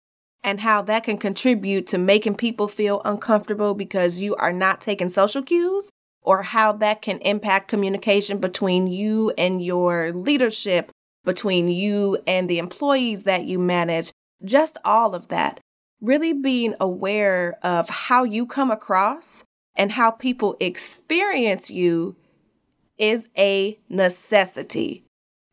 and 0.44 0.62
how 0.62 0.84
that 0.84 1.04
can 1.04 1.18
contribute 1.18 1.88
to 1.88 1.98
making 1.98 2.36
people 2.36 2.68
feel 2.68 3.02
uncomfortable 3.04 3.74
because 3.74 4.22
you 4.22 4.36
are 4.36 4.54
not 4.54 4.80
taking 4.80 5.10
social 5.10 5.42
cues 5.42 5.90
or 6.22 6.44
how 6.44 6.72
that 6.72 7.02
can 7.02 7.18
impact 7.20 7.68
communication 7.68 8.38
between 8.38 8.88
you 8.88 9.34
and 9.38 9.64
your 9.64 10.14
leadership, 10.14 10.92
between 11.26 11.68
you 11.68 12.18
and 12.26 12.50
the 12.50 12.60
employees 12.60 13.24
that 13.24 13.46
you 13.46 13.60
manage, 13.60 14.12
just 14.44 14.78
all 14.86 15.16
of 15.16 15.28
that. 15.30 15.60
Really 16.00 16.34
being 16.34 16.76
aware 16.80 17.58
of 17.64 17.90
how 17.90 18.24
you 18.24 18.46
come 18.46 18.72
across 18.72 19.44
and 19.76 19.94
how 19.94 20.12
people 20.12 20.56
experience 20.60 21.70
you 21.70 22.16
is 22.98 23.28
a 23.38 23.78
necessity. 23.90 25.04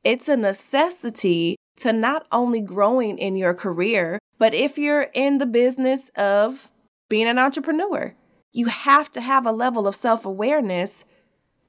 It's 0.05 0.29
a 0.29 0.37
necessity 0.37 1.57
to 1.77 1.93
not 1.93 2.27
only 2.31 2.61
growing 2.61 3.19
in 3.19 3.37
your 3.37 3.55
career, 3.55 4.19
but 4.39 4.55
if 4.55 4.79
you're 4.79 5.09
in 5.15 5.39
the 5.39 5.47
business 5.47 6.11
of 6.17 6.71
being 7.09 7.29
an 7.29 7.39
entrepreneur, 7.39 8.15
you 8.53 8.67
have 8.67 9.11
to 9.13 9.21
have 9.21 9.47
a 9.47 9.53
level 9.53 9.87
of 9.89 9.95
self 9.97 10.25
awareness 10.25 11.05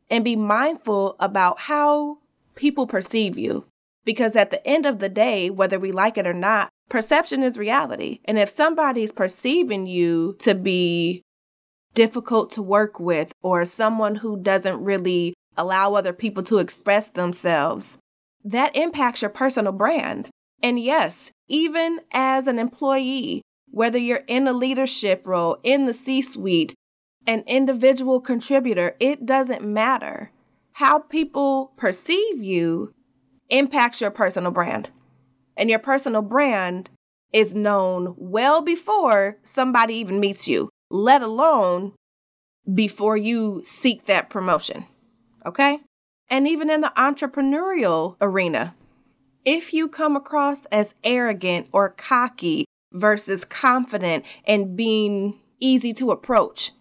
and 0.09 0.23
be 0.23 0.35
mindful 0.35 1.15
about 1.19 1.61
how 1.61 2.17
people 2.55 2.85
perceive 2.87 3.37
you. 3.37 3.65
Because 4.05 4.35
at 4.35 4.49
the 4.49 4.65
end 4.67 4.85
of 4.85 4.99
the 4.99 5.09
day, 5.09 5.49
whether 5.49 5.79
we 5.79 5.91
like 5.91 6.17
it 6.17 6.27
or 6.27 6.33
not, 6.33 6.69
perception 6.89 7.41
is 7.41 7.57
reality. 7.57 8.19
And 8.25 8.37
if 8.37 8.49
somebody's 8.49 9.13
perceiving 9.13 9.87
you 9.87 10.35
to 10.39 10.53
be 10.53 11.23
difficult 11.93 12.51
to 12.51 12.61
work 12.61 12.99
with 12.99 13.31
or 13.41 13.65
someone 13.65 14.15
who 14.15 14.41
doesn't 14.41 14.83
really 14.83 15.33
allow 15.55 15.93
other 15.93 16.13
people 16.13 16.43
to 16.43 16.57
express 16.57 17.09
themselves, 17.09 17.97
that 18.43 18.75
impacts 18.75 19.21
your 19.21 19.29
personal 19.29 19.71
brand. 19.71 20.29
And 20.61 20.79
yes, 20.79 21.31
even 21.47 21.99
as 22.11 22.47
an 22.47 22.57
employee, 22.59 23.41
whether 23.69 23.97
you're 23.97 24.23
in 24.27 24.47
a 24.47 24.53
leadership 24.53 25.25
role, 25.25 25.57
in 25.63 25.85
the 25.85 25.93
C 25.93 26.21
suite, 26.21 26.73
an 27.25 27.43
individual 27.47 28.19
contributor, 28.19 28.95
it 28.99 29.25
doesn't 29.25 29.63
matter. 29.63 30.31
How 30.73 30.99
people 30.99 31.73
perceive 31.77 32.43
you 32.43 32.93
impacts 33.49 34.01
your 34.01 34.11
personal 34.11 34.51
brand. 34.51 34.89
And 35.55 35.69
your 35.69 35.79
personal 35.79 36.21
brand 36.21 36.89
is 37.31 37.53
known 37.53 38.15
well 38.17 38.61
before 38.61 39.37
somebody 39.43 39.95
even 39.95 40.19
meets 40.19 40.47
you, 40.47 40.69
let 40.93 41.23
alone 41.23 41.93
before 42.71 43.17
you 43.17 43.61
seek 43.65 44.05
that 44.05 44.29
promotion. 44.29 44.85
Okay? 45.45 45.79
And 46.29 46.47
even 46.47 46.69
in 46.69 46.81
the 46.81 46.93
entrepreneurial 46.95 48.15
arena, 48.21 48.75
if 49.43 49.73
you 49.73 49.89
come 49.89 50.15
across 50.15 50.65
as 50.65 50.95
arrogant 51.03 51.67
or 51.73 51.89
cocky 51.89 52.65
versus 52.93 53.43
confident 53.43 54.23
and 54.45 54.77
being 54.77 55.39
easy 55.59 55.93
to 55.93 56.11
approach. 56.11 56.71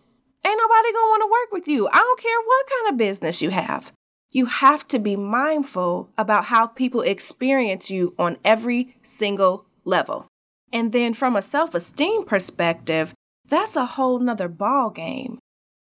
ain't 0.45 0.59
nobody 0.59 0.92
gonna 0.92 1.09
wanna 1.09 1.26
work 1.26 1.52
with 1.52 1.66
you. 1.66 1.88
I 1.88 1.97
don't 1.97 2.21
care 2.21 2.40
what 2.45 2.66
kind 2.69 2.92
of 2.92 2.99
business 2.99 3.40
you 3.40 3.50
have. 3.50 3.92
You 4.31 4.47
have 4.47 4.87
to 4.88 4.99
be 4.99 5.16
mindful 5.16 6.11
about 6.19 6.47
how 6.47 6.66
people 6.66 7.00
experience 7.00 7.90
you 7.90 8.14
on 8.19 8.37
every 8.45 8.97
single 9.02 9.66
level. 9.85 10.26
And 10.73 10.92
then 10.92 11.14
from 11.14 11.37
a 11.37 11.42
self 11.42 11.75
esteem 11.75 12.25
perspective, 12.25 13.14
that's 13.52 13.76
a 13.76 13.85
whole 13.85 14.18
nother 14.18 14.49
ball 14.49 14.90
game. 14.90 15.38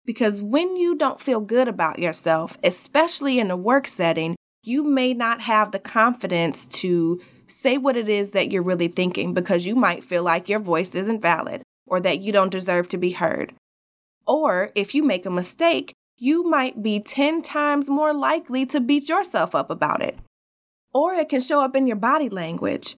Because 0.04 0.42
when 0.42 0.76
you 0.76 0.94
don't 0.94 1.20
feel 1.20 1.40
good 1.40 1.68
about 1.68 1.98
yourself, 1.98 2.58
especially 2.62 3.38
in 3.38 3.50
a 3.50 3.56
work 3.56 3.88
setting, 3.88 4.36
you 4.62 4.84
may 4.84 5.14
not 5.14 5.40
have 5.40 5.72
the 5.72 5.78
confidence 5.78 6.66
to 6.66 7.20
say 7.46 7.78
what 7.78 7.96
it 7.96 8.08
is 8.08 8.32
that 8.32 8.52
you're 8.52 8.62
really 8.62 8.88
thinking 8.88 9.32
because 9.32 9.64
you 9.64 9.74
might 9.74 10.04
feel 10.04 10.22
like 10.22 10.48
your 10.48 10.60
voice 10.60 10.94
isn't 10.94 11.22
valid 11.22 11.62
or 11.86 11.98
that 12.00 12.20
you 12.20 12.30
don't 12.30 12.52
deserve 12.52 12.88
to 12.88 12.98
be 12.98 13.12
heard. 13.12 13.54
Or 14.26 14.70
if 14.74 14.94
you 14.94 15.02
make 15.02 15.24
a 15.24 15.30
mistake, 15.30 15.92
you 16.18 16.44
might 16.44 16.82
be 16.82 17.00
10 17.00 17.42
times 17.42 17.88
more 17.88 18.12
likely 18.12 18.66
to 18.66 18.80
beat 18.80 19.08
yourself 19.08 19.54
up 19.54 19.70
about 19.70 20.02
it. 20.02 20.18
Or 20.92 21.14
it 21.14 21.28
can 21.28 21.40
show 21.40 21.60
up 21.60 21.74
in 21.74 21.86
your 21.86 21.96
body 21.96 22.28
language. 22.28 22.96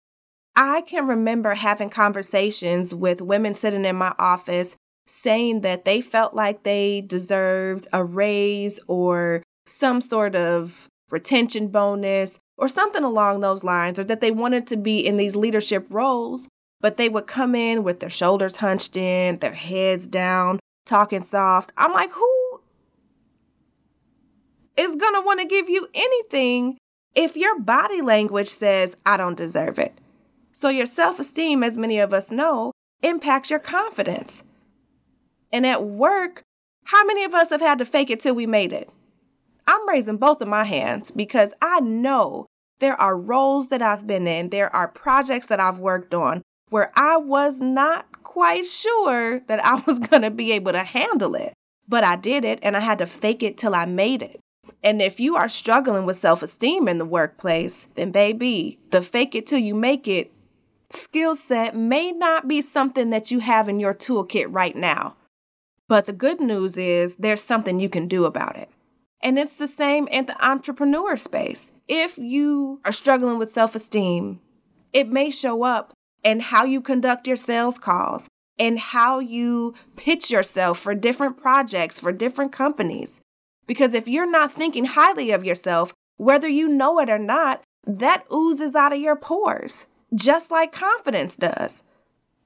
I 0.60 0.80
can 0.80 1.06
remember 1.06 1.54
having 1.54 1.88
conversations 1.88 2.92
with 2.92 3.20
women 3.20 3.54
sitting 3.54 3.84
in 3.84 3.94
my 3.94 4.12
office 4.18 4.76
saying 5.06 5.60
that 5.60 5.84
they 5.84 6.00
felt 6.00 6.34
like 6.34 6.64
they 6.64 7.00
deserved 7.00 7.86
a 7.92 8.02
raise 8.02 8.80
or 8.88 9.44
some 9.66 10.00
sort 10.00 10.34
of 10.34 10.88
retention 11.10 11.68
bonus 11.68 12.40
or 12.56 12.66
something 12.66 13.04
along 13.04 13.40
those 13.40 13.62
lines, 13.62 14.00
or 14.00 14.04
that 14.04 14.20
they 14.20 14.32
wanted 14.32 14.66
to 14.66 14.76
be 14.76 14.98
in 14.98 15.16
these 15.16 15.36
leadership 15.36 15.86
roles, 15.90 16.48
but 16.80 16.96
they 16.96 17.08
would 17.08 17.28
come 17.28 17.54
in 17.54 17.84
with 17.84 18.00
their 18.00 18.10
shoulders 18.10 18.56
hunched 18.56 18.96
in, 18.96 19.38
their 19.38 19.54
heads 19.54 20.08
down, 20.08 20.58
talking 20.84 21.22
soft. 21.22 21.70
I'm 21.76 21.92
like, 21.92 22.10
who 22.10 22.60
is 24.76 24.96
gonna 24.96 25.24
wanna 25.24 25.46
give 25.46 25.68
you 25.68 25.86
anything 25.94 26.78
if 27.14 27.36
your 27.36 27.60
body 27.60 28.02
language 28.02 28.48
says, 28.48 28.96
I 29.06 29.16
don't 29.16 29.38
deserve 29.38 29.78
it? 29.78 29.96
So, 30.58 30.70
your 30.70 30.86
self 30.86 31.20
esteem, 31.20 31.62
as 31.62 31.78
many 31.78 32.00
of 32.00 32.12
us 32.12 32.32
know, 32.32 32.72
impacts 33.00 33.48
your 33.48 33.60
confidence. 33.60 34.42
And 35.52 35.64
at 35.64 35.84
work, 35.84 36.42
how 36.82 37.04
many 37.04 37.22
of 37.22 37.32
us 37.32 37.50
have 37.50 37.60
had 37.60 37.78
to 37.78 37.84
fake 37.84 38.10
it 38.10 38.18
till 38.18 38.34
we 38.34 38.44
made 38.44 38.72
it? 38.72 38.90
I'm 39.68 39.88
raising 39.88 40.16
both 40.16 40.40
of 40.40 40.48
my 40.48 40.64
hands 40.64 41.12
because 41.12 41.54
I 41.62 41.78
know 41.78 42.46
there 42.80 43.00
are 43.00 43.16
roles 43.16 43.68
that 43.68 43.82
I've 43.82 44.04
been 44.04 44.26
in, 44.26 44.50
there 44.50 44.74
are 44.74 44.88
projects 44.88 45.46
that 45.46 45.60
I've 45.60 45.78
worked 45.78 46.12
on 46.12 46.42
where 46.70 46.90
I 46.96 47.18
was 47.18 47.60
not 47.60 48.24
quite 48.24 48.66
sure 48.66 49.38
that 49.38 49.64
I 49.64 49.80
was 49.86 50.00
going 50.00 50.22
to 50.22 50.30
be 50.32 50.50
able 50.50 50.72
to 50.72 50.82
handle 50.82 51.36
it. 51.36 51.54
But 51.86 52.02
I 52.02 52.16
did 52.16 52.44
it 52.44 52.58
and 52.62 52.76
I 52.76 52.80
had 52.80 52.98
to 52.98 53.06
fake 53.06 53.44
it 53.44 53.58
till 53.58 53.76
I 53.76 53.84
made 53.84 54.22
it. 54.22 54.40
And 54.82 55.00
if 55.00 55.20
you 55.20 55.36
are 55.36 55.48
struggling 55.48 56.04
with 56.04 56.16
self 56.16 56.42
esteem 56.42 56.88
in 56.88 56.98
the 56.98 57.04
workplace, 57.04 57.88
then 57.94 58.10
baby, 58.10 58.80
the 58.90 59.02
fake 59.02 59.36
it 59.36 59.46
till 59.46 59.60
you 59.60 59.76
make 59.76 60.08
it 60.08 60.32
skill 60.90 61.34
set 61.34 61.74
may 61.74 62.12
not 62.12 62.48
be 62.48 62.62
something 62.62 63.10
that 63.10 63.30
you 63.30 63.40
have 63.40 63.68
in 63.68 63.80
your 63.80 63.94
toolkit 63.94 64.46
right 64.48 64.74
now. 64.74 65.16
But 65.88 66.06
the 66.06 66.12
good 66.12 66.40
news 66.40 66.76
is 66.76 67.16
there's 67.16 67.42
something 67.42 67.80
you 67.80 67.88
can 67.88 68.08
do 68.08 68.24
about 68.24 68.56
it. 68.56 68.68
And 69.20 69.38
it's 69.38 69.56
the 69.56 69.68
same 69.68 70.06
in 70.08 70.26
the 70.26 70.46
entrepreneur 70.46 71.16
space. 71.16 71.72
If 71.88 72.18
you 72.18 72.80
are 72.84 72.92
struggling 72.92 73.38
with 73.38 73.50
self 73.50 73.74
esteem, 73.74 74.40
it 74.92 75.08
may 75.08 75.30
show 75.30 75.64
up 75.64 75.92
in 76.22 76.40
how 76.40 76.64
you 76.64 76.80
conduct 76.80 77.26
your 77.26 77.36
sales 77.36 77.78
calls 77.78 78.28
and 78.58 78.78
how 78.78 79.18
you 79.18 79.74
pitch 79.96 80.30
yourself 80.30 80.78
for 80.78 80.94
different 80.94 81.36
projects, 81.36 81.98
for 81.98 82.12
different 82.12 82.52
companies. 82.52 83.20
Because 83.66 83.92
if 83.92 84.08
you're 84.08 84.30
not 84.30 84.52
thinking 84.52 84.84
highly 84.84 85.30
of 85.30 85.44
yourself, 85.44 85.92
whether 86.16 86.48
you 86.48 86.68
know 86.68 86.98
it 87.00 87.10
or 87.10 87.18
not, 87.18 87.62
that 87.86 88.24
oozes 88.32 88.74
out 88.74 88.92
of 88.92 88.98
your 88.98 89.16
pores 89.16 89.86
just 90.14 90.50
like 90.50 90.72
confidence 90.72 91.36
does. 91.36 91.82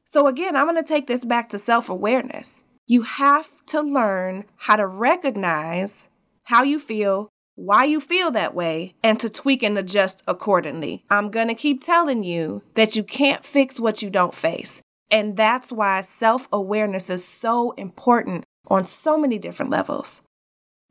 So, 0.05 0.27
again, 0.27 0.57
I'm 0.57 0.67
going 0.67 0.83
to 0.83 0.87
take 0.87 1.07
this 1.07 1.25
back 1.25 1.49
to 1.51 1.59
self 1.59 1.89
awareness. 1.89 2.65
You 2.87 3.03
have 3.03 3.65
to 3.67 3.81
learn 3.81 4.45
how 4.57 4.77
to 4.77 4.87
recognize 4.87 6.09
how 6.45 6.63
you 6.63 6.79
feel, 6.79 7.31
why 7.55 7.85
you 7.85 8.01
feel 8.01 8.31
that 8.33 8.55
way, 8.55 8.95
and 9.03 9.19
to 9.21 9.31
tweak 9.31 9.63
and 9.63 9.79
adjust 9.79 10.23
accordingly. 10.27 11.05
I'm 11.09 11.31
going 11.31 11.49
to 11.49 11.55
keep 11.55 11.83
telling 11.83 12.25
you 12.25 12.63
that 12.75 12.97
you 12.97 13.05
can't 13.05 13.45
fix 13.45 13.81
what 13.81 14.03
you 14.03 14.11
don't 14.11 14.35
face. 14.35 14.83
And 15.11 15.37
that's 15.37 15.73
why 15.73 16.01
self 16.03 16.49
awareness 16.53 17.09
is 17.09 17.25
so 17.25 17.73
important 17.73 18.45
on 18.69 18.87
so 18.87 19.17
many 19.17 19.39
different 19.39 19.71
levels. 19.71 20.23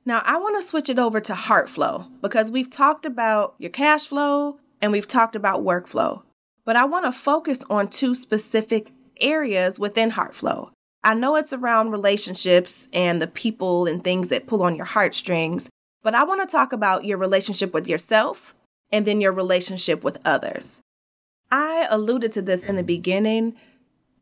Now, 0.04 0.24
I 0.26 0.38
want 0.38 0.60
to 0.60 0.68
switch 0.68 0.90
it 0.90 0.98
over 0.98 1.22
to 1.22 1.36
heart 1.36 1.70
flow 1.70 2.08
because 2.22 2.50
we've 2.50 2.70
talked 2.72 3.06
about 3.06 3.54
your 3.60 3.70
cash 3.70 4.08
flow 4.08 4.58
and 4.82 4.92
we've 4.92 5.08
talked 5.08 5.36
about 5.36 5.64
workflow 5.64 6.24
but 6.66 6.76
I 6.76 6.86
want 6.86 7.06
to 7.06 7.12
focus 7.12 7.64
on 7.70 7.88
two 7.88 8.16
specific 8.16 8.94
areas 9.20 9.80
within 9.80 10.12
heart 10.12 10.34
flow. 10.34 10.72
I 11.04 11.14
know 11.14 11.36
it's 11.36 11.54
around 11.54 11.92
relationships 11.92 12.88
and 12.94 13.22
the 13.22 13.28
people 13.28 13.88
and 13.88 14.04
things 14.04 14.30
that 14.30 14.48
pull 14.48 14.64
on 14.64 14.76
your 14.76 14.86
heartstrings, 14.86 15.70
but 16.04 16.14
I 16.14 16.24
want 16.24 16.48
to 16.48 16.52
talk 16.52 16.74
about 16.74 17.06
your 17.06 17.18
relationship 17.18 17.74
with 17.74 17.88
yourself 17.88 18.56
and 18.92 19.06
then 19.06 19.22
your 19.22 19.32
relationship 19.32 20.04
with 20.04 20.18
others. 20.26 20.82
I 21.52 21.88
alluded 21.90 22.32
to 22.34 22.42
this 22.42 22.64
in 22.64 22.76
the 22.76 22.84
beginning, 22.84 23.56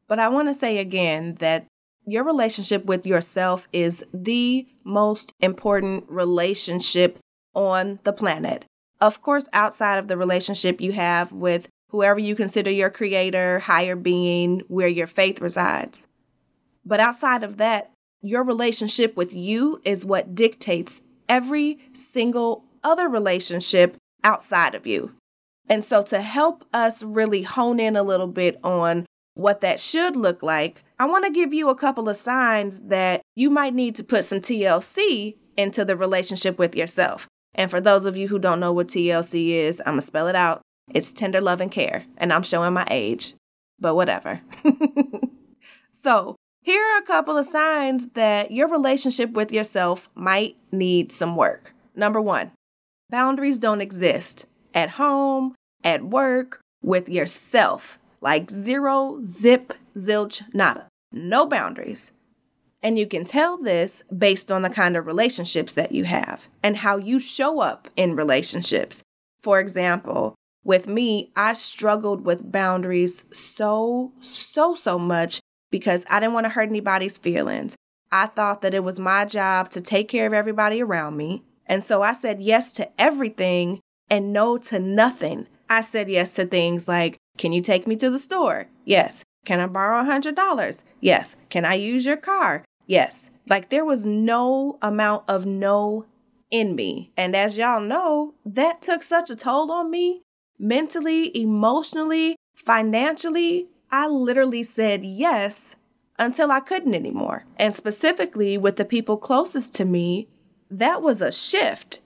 but 0.08 0.20
I 0.20 0.30
want 0.30 0.48
to 0.48 0.54
say 0.54 0.78
again 0.78 1.36
that 1.40 1.68
your 2.06 2.24
relationship 2.24 2.86
with 2.86 3.06
yourself 3.06 3.68
is 3.72 4.06
the 4.14 4.68
most 4.84 5.34
important 5.42 6.06
relationship 6.10 7.20
on 7.54 8.00
the 8.04 8.14
planet. 8.14 8.66
Of 9.02 9.22
course, 9.22 9.48
outside 9.54 9.98
of 9.98 10.08
the 10.08 10.18
relationship 10.18 10.82
you 10.82 10.94
have 10.94 11.32
with 11.32 11.70
whoever 11.90 12.20
you 12.20 12.36
consider 12.36 12.72
your 12.72 12.90
creator, 12.90 13.60
higher 13.60 13.96
being, 13.96 14.62
where 14.68 14.88
your 14.88 15.08
faith 15.08 15.42
resides. 15.42 16.08
But 16.86 17.00
outside 17.00 17.44
of 17.44 17.58
that, 17.58 17.92
your 18.22 18.44
relationship 18.44 19.16
with 19.16 19.34
you 19.34 19.82
is 19.84 20.06
what 20.06 20.36
dictates 20.36 21.02
every 21.28 21.80
single 21.94 22.66
other 22.84 23.08
relationship 23.08 23.98
outside 24.24 24.76
of 24.76 24.88
you. 24.88 25.14
And 25.68 25.84
so, 25.84 26.02
to 26.04 26.22
help 26.22 26.66
us 26.74 27.04
really 27.04 27.44
hone 27.44 27.80
in 27.80 27.96
a 27.96 28.04
little 28.04 28.28
bit 28.28 28.60
on 28.64 29.06
what 29.36 29.62
that 29.62 29.80
should 29.80 30.16
look 30.16 30.42
like, 30.42 30.84
I 30.98 31.06
want 31.06 31.26
to 31.26 31.32
give 31.32 31.54
you 31.54 31.70
a 31.70 31.76
couple 31.76 32.10
of 32.10 32.18
signs 32.18 32.82
that 32.82 33.22
you 33.36 33.50
might 33.50 33.74
need 33.74 33.96
to 33.96 34.04
put 34.04 34.26
some 34.26 34.40
TLC 34.40 35.36
into 35.56 35.86
the 35.86 35.96
relationship 35.96 36.58
with 36.58 36.76
yourself. 36.76 37.28
And 37.56 37.70
for 37.70 37.80
those 37.80 38.06
of 38.06 38.18
you 38.18 38.28
who 38.28 38.40
don't 38.40 38.60
know 38.60 38.74
what 38.74 38.88
TLC 38.88 39.50
is, 39.50 39.80
I'm 39.82 39.94
going 39.94 40.02
to 40.02 40.08
spell 40.08 40.28
it 40.28 40.36
out 40.36 40.62
it's 40.94 41.14
tender 41.14 41.42
love 41.42 41.62
and 41.62 41.72
care, 41.72 42.06
and 42.18 42.32
I'm 42.32 42.44
showing 42.44 42.74
my 42.74 42.86
age, 42.90 43.36
but 43.80 43.96
whatever. 43.96 44.42
so, 45.94 46.36
here 46.62 46.82
are 46.82 47.00
a 47.00 47.06
couple 47.06 47.38
of 47.38 47.46
signs 47.46 48.10
that 48.10 48.52
your 48.52 48.70
relationship 48.70 49.32
with 49.32 49.52
yourself 49.52 50.10
might 50.16 50.58
need 50.72 51.12
some 51.12 51.36
work. 51.36 51.74
Number 51.96 52.22
one, 52.22 52.52
boundaries 53.10 53.60
don't 53.60 53.82
exist 53.82 54.46
at 54.74 54.92
home, 54.92 55.56
at 55.84 56.04
work, 56.04 56.62
with 56.82 57.10
yourself. 57.10 58.00
Like 58.22 58.52
zero, 58.52 59.20
zip, 59.24 59.74
zilch, 59.96 60.44
nada. 60.54 60.88
No 61.12 61.46
boundaries. 61.46 62.12
And 62.82 62.98
you 62.98 63.08
can 63.08 63.26
tell 63.26 63.58
this 63.58 64.04
based 64.16 64.52
on 64.52 64.62
the 64.62 64.70
kind 64.70 64.96
of 64.96 65.06
relationships 65.06 65.74
that 65.74 65.92
you 65.92 66.06
have 66.06 66.48
and 66.64 66.78
how 66.78 66.98
you 66.98 67.20
show 67.20 67.60
up 67.60 67.90
in 67.96 68.16
relationships. 68.16 69.04
For 69.42 69.60
example, 69.60 70.36
with 70.70 70.88
me, 70.88 71.32
I 71.36 71.54
struggled 71.54 72.28
with 72.28 72.52
boundaries 72.52 73.26
so, 73.36 74.14
so, 74.22 74.76
so 74.76 75.00
much 75.00 75.40
because 75.72 76.06
I 76.12 76.20
didn't 76.20 76.36
want 76.36 76.46
to 76.46 76.52
hurt 76.52 76.70
anybody's 76.70 77.18
feelings. 77.18 77.76
I 78.12 78.28
thought 78.28 78.62
that 78.62 78.76
it 78.76 78.84
was 78.84 79.00
my 79.00 79.26
job 79.26 79.72
to 79.72 79.82
take 79.82 80.10
care 80.10 80.28
of 80.28 80.34
everybody 80.34 80.80
around 80.84 81.18
me. 81.18 81.42
And 81.66 81.84
so 81.84 82.04
I 82.04 82.14
said 82.14 82.40
yes 82.40 82.72
to 82.74 82.88
everything 83.02 83.80
and 84.12 84.32
no 84.32 84.60
to 84.60 84.78
nothing. 84.78 85.48
I 85.72 85.82
said 85.82 86.08
yes 86.08 86.36
to 86.36 86.46
things 86.46 86.88
like, 86.88 87.18
Can 87.40 87.52
you 87.52 87.64
take 87.64 87.88
me 87.88 87.96
to 87.96 88.12
the 88.12 88.20
store? 88.20 88.68
Yes. 88.86 89.24
Can 89.46 89.60
I 89.60 89.66
borrow 89.66 90.02
a 90.02 90.04
$100? 90.04 90.84
Yes. 91.02 91.36
Can 91.50 91.66
I 91.66 91.74
use 91.74 92.06
your 92.06 92.18
car? 92.18 92.64
Yes. 92.86 93.32
Like 93.48 93.72
there 93.72 93.86
was 93.86 94.06
no 94.06 94.78
amount 94.84 95.24
of 95.28 95.48
no 95.48 96.06
in 96.52 96.76
me. 96.76 97.12
And 97.18 97.36
as 97.36 97.58
y'all 97.58 97.82
know, 97.82 98.36
that 98.46 98.84
took 98.84 99.02
such 99.02 99.32
a 99.32 99.36
toll 99.36 99.72
on 99.72 99.90
me 99.90 100.22
mentally, 100.60 101.36
emotionally, 101.36 102.36
financially, 102.56 103.68
I 103.90 104.08
literally 104.08 104.64
said 104.64 105.04
yes 105.06 105.76
until 106.20 106.52
I 106.52 106.60
couldn't 106.60 106.94
anymore. 106.94 107.46
And 107.58 107.74
specifically 107.74 108.58
with 108.58 108.76
the 108.76 108.86
people 108.86 109.18
closest 109.18 109.74
to 109.76 109.86
me, 109.86 110.28
that 110.70 111.02
was 111.02 111.22
a 111.22 111.32
shift. 111.32 112.02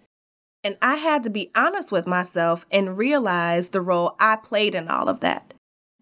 And 0.64 0.78
I 0.82 0.96
had 0.96 1.24
to 1.24 1.30
be 1.30 1.52
honest 1.56 1.92
with 1.92 2.08
myself 2.08 2.66
and 2.72 2.98
realize 2.98 3.70
the 3.70 3.82
role 3.82 4.16
I 4.20 4.38
played 4.38 4.76
in 4.76 4.88
all 4.88 5.10
of 5.10 5.20
that. 5.22 5.54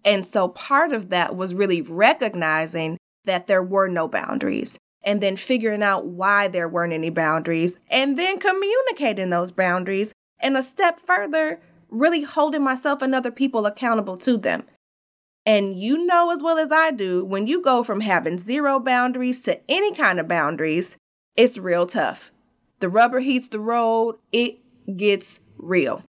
And 0.06 0.28
so 0.28 0.48
part 0.50 0.92
of 0.92 1.10
that 1.10 1.36
was 1.36 1.56
really 1.56 1.82
recognizing 1.82 2.98
that 3.26 3.48
there 3.48 3.64
were 3.64 3.88
no 3.88 4.08
boundaries. 4.08 4.78
and 5.04 5.22
then 5.22 5.36
figuring 5.36 5.84
out 5.84 6.06
why 6.06 6.48
there 6.48 6.70
weren't 6.70 6.94
any 6.94 7.10
boundaries 7.10 7.80
and 7.90 8.18
then 8.18 8.40
communicating 8.40 9.30
those 9.30 9.52
boundaries 9.52 10.14
and 10.40 10.56
a 10.56 10.64
step 10.64 11.00
further 11.00 11.60
really 11.92 12.24
holding 12.24 12.64
myself 12.64 13.02
and 13.02 13.14
other 13.14 13.32
people 13.32 13.66
accountable 13.66 14.18
to 14.18 14.38
them 14.38 14.64
and 15.46 15.76
you 15.76 16.06
know 16.06 16.32
as 16.32 16.44
well 16.44 16.58
as 16.58 16.72
I 16.72 16.92
do, 16.92 17.26
when 17.26 17.48
you 17.48 17.62
go 17.62 17.84
from 17.84 18.02
having 18.02 18.38
zero 18.38 18.80
boundaries 18.80 19.42
to 19.44 19.60
any 19.70 19.94
kind 19.94 20.20
of 20.20 20.28
boundaries, 20.28 20.98
it's 21.36 21.58
real 21.58 21.88
tough. 21.88 22.32
The 22.80 22.90
rubber 22.90 23.20
heats 23.20 23.48
the 23.48 23.60
road, 23.60 24.18
it 24.32 24.60
gets 24.98 25.40
real. 25.58 26.04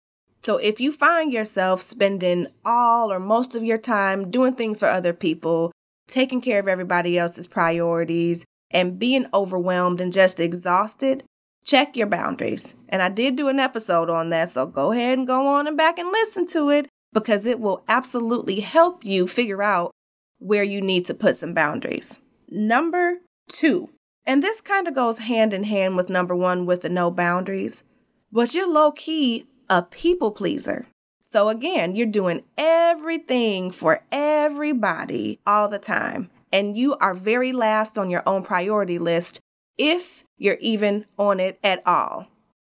So 0.41 0.57
if 0.57 0.79
you 0.79 0.91
find 0.91 1.31
yourself 1.31 1.81
spending 1.81 2.47
all 2.65 3.11
or 3.11 3.19
most 3.19 3.55
of 3.55 3.63
your 3.63 3.77
time 3.77 4.31
doing 4.31 4.55
things 4.55 4.79
for 4.79 4.87
other 4.87 5.13
people, 5.13 5.71
taking 6.07 6.41
care 6.41 6.59
of 6.59 6.67
everybody 6.67 7.17
else's 7.17 7.47
priorities, 7.47 8.45
and 8.71 8.99
being 8.99 9.25
overwhelmed 9.33 9.99
and 9.99 10.13
just 10.13 10.39
exhausted, 10.39 11.23
check 11.65 11.95
your 11.95 12.07
boundaries. 12.07 12.73
And 12.87 13.01
I 13.01 13.09
did 13.09 13.35
do 13.35 13.47
an 13.47 13.59
episode 13.59 14.09
on 14.09 14.29
that, 14.29 14.49
so 14.49 14.65
go 14.65 14.91
ahead 14.91 15.17
and 15.17 15.27
go 15.27 15.47
on 15.47 15.67
and 15.67 15.77
back 15.77 15.99
and 15.99 16.09
listen 16.09 16.45
to 16.47 16.69
it 16.69 16.87
because 17.13 17.45
it 17.45 17.59
will 17.59 17.83
absolutely 17.87 18.59
help 18.59 19.03
you 19.03 19.27
figure 19.27 19.63
out 19.63 19.91
where 20.39 20.63
you 20.63 20.81
need 20.81 21.05
to 21.05 21.13
put 21.13 21.35
some 21.35 21.53
boundaries. 21.53 22.19
Number 22.49 23.17
two, 23.47 23.89
and 24.25 24.43
this 24.43 24.61
kind 24.61 24.87
of 24.87 24.95
goes 24.95 25.19
hand 25.19 25.53
in 25.53 25.63
hand 25.63 25.95
with 25.95 26.09
number 26.09 26.35
one 26.35 26.65
with 26.65 26.81
the 26.81 26.89
no 26.89 27.11
boundaries, 27.11 27.83
but 28.31 28.53
you're 28.53 28.71
low 28.71 28.91
key 28.91 29.45
a 29.69 29.83
people 29.83 30.31
pleaser. 30.31 30.87
So 31.21 31.49
again, 31.49 31.95
you're 31.95 32.07
doing 32.07 32.43
everything 32.57 33.69
for 33.71 34.03
everybody 34.11 35.39
all 35.45 35.67
the 35.67 35.77
time, 35.77 36.31
and 36.51 36.75
you 36.75 36.95
are 36.95 37.13
very 37.13 37.51
last 37.51 37.97
on 37.97 38.09
your 38.09 38.23
own 38.25 38.43
priority 38.43 38.97
list 38.97 39.39
if 39.79 40.23
you're 40.37 40.57
even 40.59 41.05
on 41.17 41.39
it 41.39 41.57
at 41.63 41.81
all. 41.87 42.27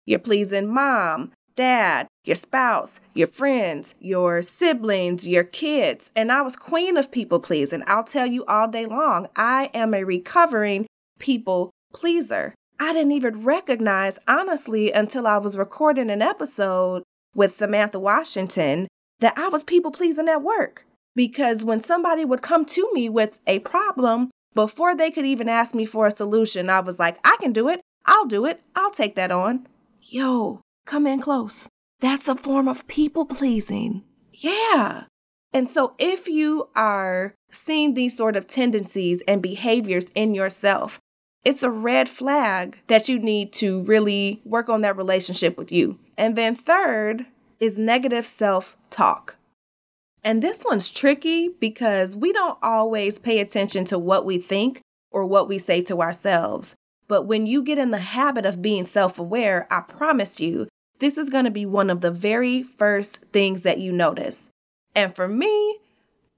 You're 0.07 0.19
pleasing 0.19 0.73
mom, 0.73 1.33
dad, 1.55 2.09
your 2.25 2.35
spouse, 2.35 3.01
your 3.15 3.29
friends, 3.29 3.95
your 4.01 4.43
siblings, 4.43 5.29
your 5.29 5.45
kids. 5.45 6.11
And 6.17 6.33
I 6.33 6.43
was 6.43 6.57
queen 6.57 6.97
of 6.97 7.13
people 7.13 7.39
pleasing. 7.39 7.83
I'll 7.87 8.05
tell 8.05 8.27
you 8.27 8.45
all 8.47 8.67
day 8.67 8.87
long, 8.87 9.29
I 9.37 9.71
am 9.73 9.95
a 9.95 10.05
recovering 10.05 10.87
people 11.19 11.71
pleaser. 11.93 12.55
I 12.81 12.93
didn't 12.93 13.13
even 13.13 13.45
recognize, 13.45 14.19
honestly, 14.27 14.91
until 14.91 15.27
I 15.27 15.39
was 15.39 15.57
recording 15.57 16.11
an 16.11 16.23
episode 16.23 17.03
with 17.35 17.55
Samantha 17.55 18.01
Washington, 18.01 18.89
that 19.21 19.39
I 19.39 19.49
was 19.49 19.63
people 19.63 19.91
pleasing 19.91 20.29
at 20.29 20.43
work. 20.43 20.85
Because 21.15 21.65
when 21.65 21.81
somebody 21.81 22.25
would 22.25 22.43
come 22.43 22.65
to 22.65 22.91
me 22.93 23.09
with 23.09 23.41
a 23.47 23.61
problem, 23.61 24.31
before 24.55 24.95
they 24.95 25.11
could 25.11 25.27
even 25.27 25.49
ask 25.49 25.75
me 25.75 25.85
for 25.85 26.07
a 26.07 26.11
solution, 26.11 26.71
I 26.71 26.81
was 26.81 26.99
like, 26.99 27.19
I 27.25 27.37
can 27.41 27.53
do 27.53 27.69
it. 27.69 27.81
I'll 28.07 28.27
do 28.27 28.47
it. 28.47 28.61
I'll 28.77 28.91
take 28.91 29.17
that 29.17 29.31
on. 29.31 29.67
Yo, 30.03 30.61
Come 30.87 31.07
in 31.07 31.21
close. 31.21 31.69
That's 32.01 32.29
a 32.29 32.35
form 32.35 32.69
of 32.69 32.87
people 32.87 33.25
pleasing. 33.25 34.03
Yeah. 34.33 35.05
And 35.53 35.69
so 35.69 35.95
if 35.99 36.29
you 36.29 36.69
are 36.75 37.35
seeing 37.51 37.95
these 37.95 38.17
sort 38.17 38.37
of 38.37 38.47
tendencies 38.47 39.23
and 39.27 39.43
behaviors 39.43 40.07
in 40.15 40.35
yourself, 40.35 40.99
it's 41.45 41.63
a 41.63 41.71
red 41.71 42.09
flag 42.09 42.79
that 42.89 43.09
you 43.09 43.19
need 43.19 43.53
to 43.55 43.83
really 43.85 44.43
work 44.45 44.69
on 44.69 44.81
that 44.81 44.97
relationship 44.97 45.57
with 45.57 45.71
you. 45.71 45.99
And 46.19 46.37
then 46.37 46.55
third 46.55 47.27
is 47.61 47.79
negative 47.79 48.27
self 48.27 48.77
talk. 48.91 49.37
And 50.25 50.43
this 50.43 50.65
one's 50.65 50.89
tricky 50.89 51.49
because 51.49 52.17
we 52.17 52.33
don't 52.33 52.59
always 52.63 53.19
pay 53.19 53.41
attention 53.41 53.85
to 53.87 53.99
what 53.99 54.25
we 54.25 54.39
think 54.39 54.81
or 55.11 55.27
what 55.27 55.49
we 55.49 55.59
say 55.59 55.83
to 55.83 56.01
ourselves. 56.01 56.75
But 57.07 57.25
when 57.25 57.47
you 57.47 57.63
get 57.63 57.77
in 57.77 57.91
the 57.91 57.99
habit 57.99 58.47
of 58.47 58.63
being 58.63 58.87
self 58.87 59.19
aware, 59.19 59.69
I 59.71 59.81
promise 59.81 60.41
you, 60.41 60.67
this 60.99 61.19
is 61.19 61.29
going 61.29 61.45
to 61.45 61.51
be 61.51 61.67
one 61.67 61.91
of 61.91 62.01
the 62.01 62.11
very 62.11 62.63
first 62.63 63.19
things 63.33 63.63
that 63.63 63.79
you 63.79 63.93
notice. 63.93 64.51
And 64.95 65.15
for 65.15 65.29
me, 65.29 65.79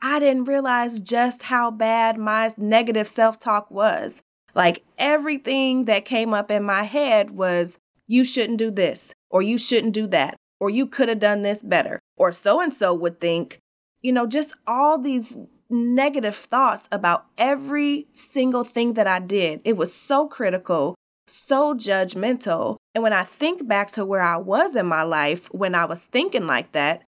I 0.02 0.18
didn't 0.18 0.44
realize 0.46 1.00
just 1.00 1.44
how 1.44 1.70
bad 1.70 2.18
my 2.18 2.50
negative 2.56 3.06
self 3.06 3.38
talk 3.38 3.70
was. 3.70 4.22
Like 4.54 4.84
everything 4.98 5.84
that 5.84 6.04
came 6.04 6.34
up 6.34 6.50
in 6.50 6.64
my 6.64 6.82
head 6.82 7.30
was, 7.30 7.78
you 8.08 8.24
shouldn't 8.24 8.58
do 8.58 8.70
this, 8.72 9.14
or 9.30 9.42
you 9.42 9.58
shouldn't 9.58 9.94
do 9.94 10.06
that, 10.08 10.36
or 10.58 10.70
you 10.70 10.86
could 10.86 11.08
have 11.08 11.18
done 11.20 11.42
this 11.42 11.62
better, 11.62 12.00
or 12.16 12.32
so 12.32 12.60
and 12.60 12.74
so 12.74 12.94
would 12.94 13.20
think, 13.20 13.60
you 14.06 14.12
know, 14.12 14.24
just 14.24 14.52
all 14.68 14.98
these 14.98 15.36
negative 15.68 16.36
thoughts 16.36 16.88
about 16.92 17.26
every 17.36 18.06
single 18.12 18.62
thing 18.62 18.94
that 18.94 19.08
I 19.08 19.18
did. 19.18 19.60
It 19.64 19.76
was 19.76 19.92
so 19.92 20.28
critical, 20.28 20.94
so 21.26 21.74
judgmental. 21.74 22.76
And 22.94 23.02
when 23.02 23.12
I 23.12 23.24
think 23.24 23.66
back 23.66 23.90
to 23.90 24.04
where 24.04 24.22
I 24.22 24.36
was 24.36 24.76
in 24.76 24.86
my 24.86 25.02
life 25.02 25.52
when 25.52 25.74
I 25.74 25.86
was 25.86 26.04
thinking 26.06 26.46
like 26.46 26.70
that, 26.70 27.02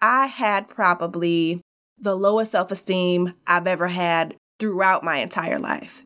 I 0.00 0.26
had 0.26 0.68
probably 0.68 1.62
the 1.98 2.14
lowest 2.14 2.52
self 2.52 2.70
esteem 2.70 3.34
I've 3.48 3.66
ever 3.66 3.88
had 3.88 4.36
throughout 4.60 5.02
my 5.02 5.16
entire 5.16 5.58
life. 5.58 6.04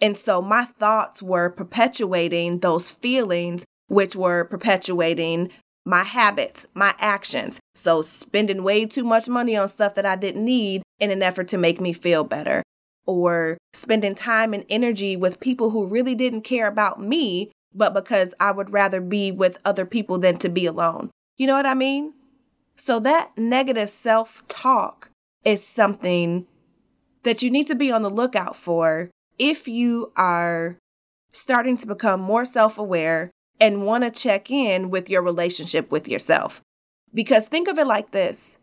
And 0.00 0.16
so 0.16 0.40
my 0.40 0.64
thoughts 0.64 1.22
were 1.22 1.50
perpetuating 1.50 2.60
those 2.60 2.88
feelings, 2.88 3.66
which 3.88 4.16
were 4.16 4.46
perpetuating 4.46 5.50
my 5.86 6.02
habits, 6.02 6.66
my 6.74 6.92
actions. 6.98 7.60
So 7.74 8.02
spending 8.02 8.64
way 8.64 8.84
too 8.84 9.04
much 9.04 9.28
money 9.28 9.56
on 9.56 9.68
stuff 9.68 9.94
that 9.94 10.04
I 10.04 10.16
didn't 10.16 10.44
need 10.44 10.82
in 10.98 11.10
an 11.10 11.22
effort 11.22 11.48
to 11.48 11.58
make 11.58 11.80
me 11.80 11.92
feel 11.92 12.24
better, 12.24 12.62
or 13.06 13.56
spending 13.72 14.16
time 14.16 14.52
and 14.52 14.64
energy 14.68 15.16
with 15.16 15.40
people 15.40 15.70
who 15.70 15.86
really 15.86 16.16
didn't 16.16 16.42
care 16.42 16.66
about 16.66 17.00
me, 17.00 17.52
but 17.72 17.94
because 17.94 18.34
I 18.40 18.50
would 18.50 18.70
rather 18.70 19.00
be 19.00 19.30
with 19.30 19.58
other 19.64 19.86
people 19.86 20.18
than 20.18 20.38
to 20.38 20.48
be 20.48 20.66
alone. 20.66 21.10
You 21.36 21.46
know 21.46 21.54
what 21.54 21.66
I 21.66 21.74
mean? 21.74 22.14
So 22.74 22.98
that 23.00 23.30
negative 23.38 23.88
self 23.88 24.42
talk 24.48 25.10
is 25.44 25.64
something 25.64 26.46
that 27.22 27.42
you 27.42 27.50
need 27.50 27.68
to 27.68 27.74
be 27.74 27.92
on 27.92 28.02
the 28.02 28.10
lookout 28.10 28.56
for 28.56 29.10
if 29.38 29.68
you 29.68 30.12
are 30.16 30.78
starting 31.32 31.76
to 31.76 31.86
become 31.86 32.20
more 32.20 32.44
self 32.44 32.76
aware 32.76 33.30
and 33.60 33.86
want 33.86 34.04
to 34.04 34.10
check 34.10 34.50
in 34.50 34.90
with 34.90 35.08
your 35.08 35.22
relationship 35.22 35.90
with 35.90 36.08
yourself. 36.08 36.62
Because 37.14 37.48
think 37.48 37.68
of 37.68 37.78
it 37.78 37.86
like 37.86 38.10
this 38.10 38.58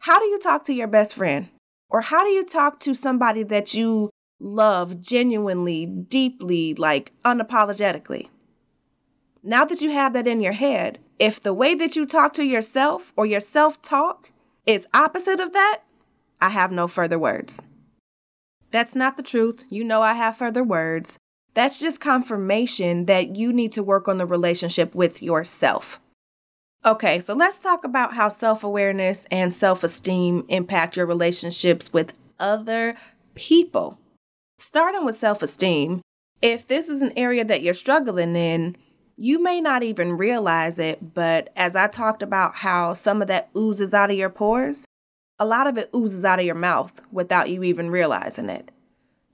How 0.00 0.18
do 0.18 0.26
you 0.26 0.38
talk 0.38 0.62
to 0.64 0.74
your 0.74 0.88
best 0.88 1.14
friend? 1.14 1.48
Or 1.90 2.00
how 2.00 2.24
do 2.24 2.30
you 2.30 2.44
talk 2.44 2.80
to 2.80 2.94
somebody 2.94 3.42
that 3.44 3.74
you 3.74 4.10
love 4.40 5.00
genuinely, 5.00 5.86
deeply, 5.86 6.74
like 6.74 7.12
unapologetically? 7.24 8.28
Now 9.42 9.64
that 9.64 9.82
you 9.82 9.90
have 9.90 10.12
that 10.14 10.26
in 10.26 10.40
your 10.40 10.54
head, 10.54 10.98
if 11.18 11.40
the 11.40 11.54
way 11.54 11.74
that 11.74 11.96
you 11.96 12.06
talk 12.06 12.32
to 12.34 12.44
yourself 12.44 13.12
or 13.16 13.26
your 13.26 13.40
self 13.40 13.80
talk 13.82 14.30
is 14.66 14.86
opposite 14.94 15.40
of 15.40 15.52
that, 15.52 15.82
I 16.40 16.48
have 16.48 16.72
no 16.72 16.88
further 16.88 17.18
words. 17.18 17.60
That's 18.70 18.94
not 18.94 19.16
the 19.16 19.22
truth. 19.22 19.64
You 19.68 19.84
know 19.84 20.02
I 20.02 20.14
have 20.14 20.36
further 20.36 20.64
words. 20.64 21.18
That's 21.54 21.78
just 21.78 22.00
confirmation 22.00 23.06
that 23.06 23.36
you 23.36 23.52
need 23.52 23.72
to 23.72 23.82
work 23.82 24.08
on 24.08 24.18
the 24.18 24.26
relationship 24.26 24.94
with 24.94 25.22
yourself. 25.22 26.00
Okay, 26.84 27.18
so 27.20 27.32
let's 27.32 27.60
talk 27.60 27.84
about 27.84 28.14
how 28.14 28.28
self 28.28 28.62
awareness 28.62 29.24
and 29.30 29.54
self 29.54 29.82
esteem 29.82 30.44
impact 30.48 30.96
your 30.96 31.06
relationships 31.06 31.92
with 31.92 32.12
other 32.38 32.96
people. 33.34 33.98
Starting 34.58 35.04
with 35.04 35.16
self 35.16 35.42
esteem, 35.42 36.02
if 36.42 36.66
this 36.66 36.88
is 36.88 37.00
an 37.00 37.12
area 37.16 37.44
that 37.44 37.62
you're 37.62 37.72
struggling 37.72 38.36
in, 38.36 38.76
you 39.16 39.42
may 39.42 39.60
not 39.60 39.82
even 39.82 40.18
realize 40.18 40.78
it, 40.78 41.14
but 41.14 41.50
as 41.56 41.76
I 41.76 41.86
talked 41.86 42.22
about 42.22 42.56
how 42.56 42.92
some 42.92 43.22
of 43.22 43.28
that 43.28 43.48
oozes 43.56 43.94
out 43.94 44.10
of 44.10 44.18
your 44.18 44.28
pores, 44.28 44.84
a 45.38 45.46
lot 45.46 45.66
of 45.66 45.78
it 45.78 45.88
oozes 45.94 46.24
out 46.24 46.40
of 46.40 46.44
your 46.44 46.54
mouth 46.54 47.00
without 47.12 47.48
you 47.48 47.62
even 47.62 47.90
realizing 47.90 48.50
it. 48.50 48.70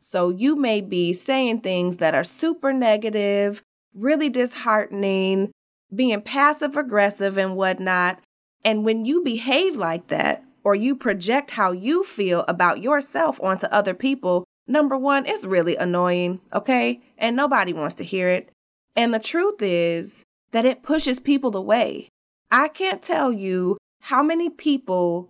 So 0.01 0.31
you 0.31 0.57
may 0.57 0.81
be 0.81 1.13
saying 1.13 1.61
things 1.61 1.99
that 1.99 2.15
are 2.15 2.25
super 2.25 2.73
negative, 2.73 3.63
really 3.95 4.31
disheartening, 4.31 5.53
being 5.95 6.23
passive 6.23 6.77
aggressive 6.77 7.37
and 7.37 7.55
whatnot. 7.57 8.21
And 8.65 8.85
when 8.85 9.05
you 9.05 9.23
behave 9.23 9.77
like 9.77 10.09
that, 10.09 10.43
or 10.65 10.75
you 10.75 10.95
project 10.95 11.53
how 11.53 11.73
you 11.73 12.05
feel 12.05 12.45
about 12.47 12.83
yourself 12.83 13.41
onto 13.43 13.67
other 13.67 13.95
people, 13.95 14.45
number 14.67 14.97
one, 14.97 15.27
it's 15.27 15.45
really 15.45 15.77
annoying, 15.77 16.41
okay? 16.53 17.01
And 17.17 17.37
nobody 17.37 17.73
wants 17.73 17.95
to 17.97 18.05
hear 18.05 18.29
it. 18.29 18.51
And 18.97 19.15
the 19.15 19.19
truth 19.19 19.63
is 19.63 20.25
that 20.53 20.65
it 20.65 20.83
pushes 20.83 21.19
people 21.19 21.57
away. 21.57 22.09
I 22.51 22.69
can't 22.69 23.01
tell 23.01 23.33
you 23.33 23.79
how 24.01 24.23
many 24.23 24.51
people 24.51 25.29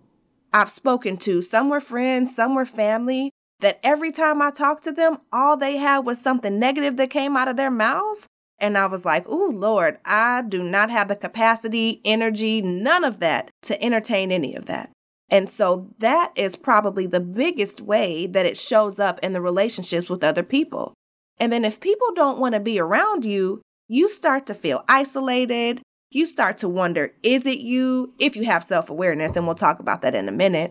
I've 0.53 0.69
spoken 0.69 1.17
to, 1.17 1.41
some 1.41 1.69
were 1.69 1.79
friends, 1.79 2.35
some 2.35 2.55
were 2.55 2.65
family, 2.65 3.31
that 3.61 3.79
every 3.83 4.11
time 4.11 4.41
I 4.41 4.51
talked 4.51 4.83
to 4.83 4.91
them, 4.91 5.17
all 5.31 5.55
they 5.55 5.77
had 5.77 5.99
was 5.99 6.21
something 6.21 6.59
negative 6.59 6.97
that 6.97 7.09
came 7.09 7.37
out 7.37 7.47
of 7.47 7.57
their 7.57 7.71
mouths. 7.71 8.27
And 8.59 8.77
I 8.77 8.85
was 8.85 9.05
like, 9.05 9.27
Ooh, 9.27 9.51
Lord, 9.51 9.97
I 10.05 10.43
do 10.43 10.63
not 10.63 10.91
have 10.91 11.07
the 11.07 11.15
capacity, 11.15 12.01
energy, 12.05 12.61
none 12.61 13.03
of 13.03 13.19
that 13.19 13.49
to 13.63 13.81
entertain 13.81 14.31
any 14.31 14.53
of 14.55 14.67
that. 14.67 14.91
And 15.29 15.49
so 15.49 15.89
that 15.99 16.33
is 16.35 16.57
probably 16.57 17.07
the 17.07 17.21
biggest 17.21 17.81
way 17.81 18.27
that 18.27 18.45
it 18.45 18.57
shows 18.57 18.99
up 18.99 19.17
in 19.23 19.31
the 19.31 19.41
relationships 19.41 20.09
with 20.09 20.23
other 20.23 20.43
people. 20.43 20.93
And 21.39 21.51
then 21.51 21.63
if 21.63 21.79
people 21.79 22.13
don't 22.13 22.39
want 22.39 22.53
to 22.53 22.59
be 22.59 22.79
around 22.79 23.23
you, 23.23 23.61
you 23.87 24.09
start 24.09 24.45
to 24.47 24.53
feel 24.53 24.83
isolated. 24.87 25.81
You 26.11 26.25
start 26.25 26.57
to 26.59 26.69
wonder, 26.69 27.13
is 27.23 27.45
it 27.45 27.59
you? 27.59 28.13
If 28.19 28.35
you 28.35 28.43
have 28.43 28.63
self 28.63 28.89
awareness, 28.89 29.37
and 29.37 29.45
we'll 29.45 29.55
talk 29.55 29.79
about 29.79 30.01
that 30.01 30.13
in 30.13 30.27
a 30.27 30.33
minute. 30.33 30.69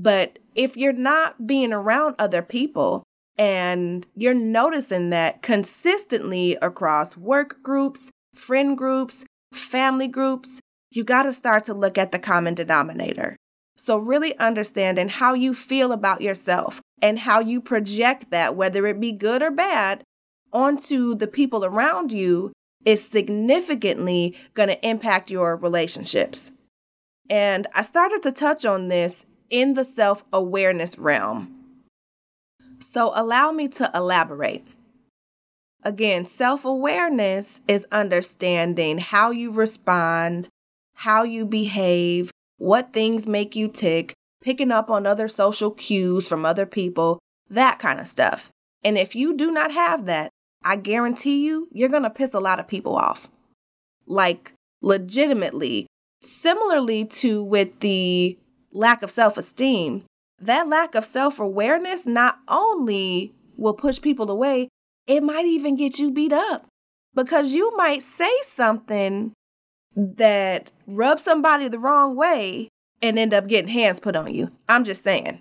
But 0.00 0.38
if 0.54 0.78
you're 0.78 0.94
not 0.94 1.46
being 1.46 1.74
around 1.74 2.14
other 2.18 2.40
people 2.40 3.02
and 3.36 4.06
you're 4.16 4.32
noticing 4.32 5.10
that 5.10 5.42
consistently 5.42 6.56
across 6.62 7.18
work 7.18 7.62
groups, 7.62 8.10
friend 8.34 8.78
groups, 8.78 9.26
family 9.52 10.08
groups, 10.08 10.58
you 10.90 11.04
got 11.04 11.24
to 11.24 11.34
start 11.34 11.64
to 11.64 11.74
look 11.74 11.98
at 11.98 12.12
the 12.12 12.18
common 12.18 12.54
denominator. 12.54 13.36
So, 13.76 13.98
really 13.98 14.38
understanding 14.38 15.10
how 15.10 15.34
you 15.34 15.52
feel 15.52 15.92
about 15.92 16.22
yourself 16.22 16.80
and 17.02 17.18
how 17.18 17.40
you 17.40 17.60
project 17.60 18.30
that, 18.30 18.56
whether 18.56 18.86
it 18.86 19.00
be 19.00 19.12
good 19.12 19.42
or 19.42 19.50
bad, 19.50 20.02
onto 20.50 21.14
the 21.14 21.26
people 21.26 21.62
around 21.62 22.10
you 22.10 22.52
is 22.86 23.06
significantly 23.06 24.34
going 24.54 24.70
to 24.70 24.88
impact 24.88 25.30
your 25.30 25.56
relationships. 25.56 26.52
And 27.28 27.66
I 27.74 27.82
started 27.82 28.22
to 28.24 28.32
touch 28.32 28.64
on 28.64 28.88
this 28.88 29.26
in 29.50 29.74
the 29.74 29.84
self 29.84 30.24
awareness 30.32 30.98
realm. 30.98 31.56
So, 32.78 33.12
allow 33.14 33.52
me 33.52 33.68
to 33.68 33.90
elaborate. 33.94 34.66
Again, 35.82 36.26
self 36.26 36.64
awareness 36.64 37.60
is 37.68 37.86
understanding 37.92 38.98
how 38.98 39.30
you 39.30 39.50
respond, 39.50 40.48
how 40.94 41.22
you 41.22 41.44
behave, 41.44 42.30
what 42.58 42.92
things 42.92 43.26
make 43.26 43.56
you 43.56 43.68
tick, 43.68 44.14
picking 44.42 44.70
up 44.70 44.90
on 44.90 45.06
other 45.06 45.28
social 45.28 45.70
cues 45.70 46.28
from 46.28 46.44
other 46.44 46.66
people, 46.66 47.18
that 47.48 47.78
kind 47.78 48.00
of 48.00 48.06
stuff. 48.06 48.50
And 48.82 48.96
if 48.96 49.14
you 49.14 49.36
do 49.36 49.50
not 49.50 49.72
have 49.72 50.06
that, 50.06 50.30
I 50.64 50.76
guarantee 50.76 51.44
you, 51.44 51.68
you're 51.72 51.88
going 51.88 52.02
to 52.02 52.10
piss 52.10 52.34
a 52.34 52.40
lot 52.40 52.60
of 52.60 52.68
people 52.68 52.96
off. 52.96 53.28
Like, 54.06 54.52
legitimately. 54.82 55.86
Similarly 56.22 57.06
to 57.06 57.42
with 57.42 57.80
the 57.80 58.38
lack 58.72 59.02
of 59.02 59.10
self 59.10 59.36
esteem, 59.36 60.04
that 60.40 60.68
lack 60.68 60.94
of 60.94 61.04
self 61.04 61.38
awareness 61.38 62.06
not 62.06 62.38
only 62.48 63.32
will 63.56 63.74
push 63.74 64.00
people 64.00 64.30
away, 64.30 64.68
it 65.06 65.22
might 65.22 65.46
even 65.46 65.76
get 65.76 65.98
you 65.98 66.10
beat 66.10 66.32
up 66.32 66.66
because 67.14 67.54
you 67.54 67.76
might 67.76 68.02
say 68.02 68.32
something 68.42 69.32
that 69.96 70.70
rubs 70.86 71.22
somebody 71.22 71.68
the 71.68 71.78
wrong 71.78 72.16
way 72.16 72.68
and 73.02 73.18
end 73.18 73.34
up 73.34 73.48
getting 73.48 73.70
hands 73.70 74.00
put 74.00 74.16
on 74.16 74.32
you. 74.32 74.50
I'm 74.68 74.84
just 74.84 75.02
saying. 75.02 75.40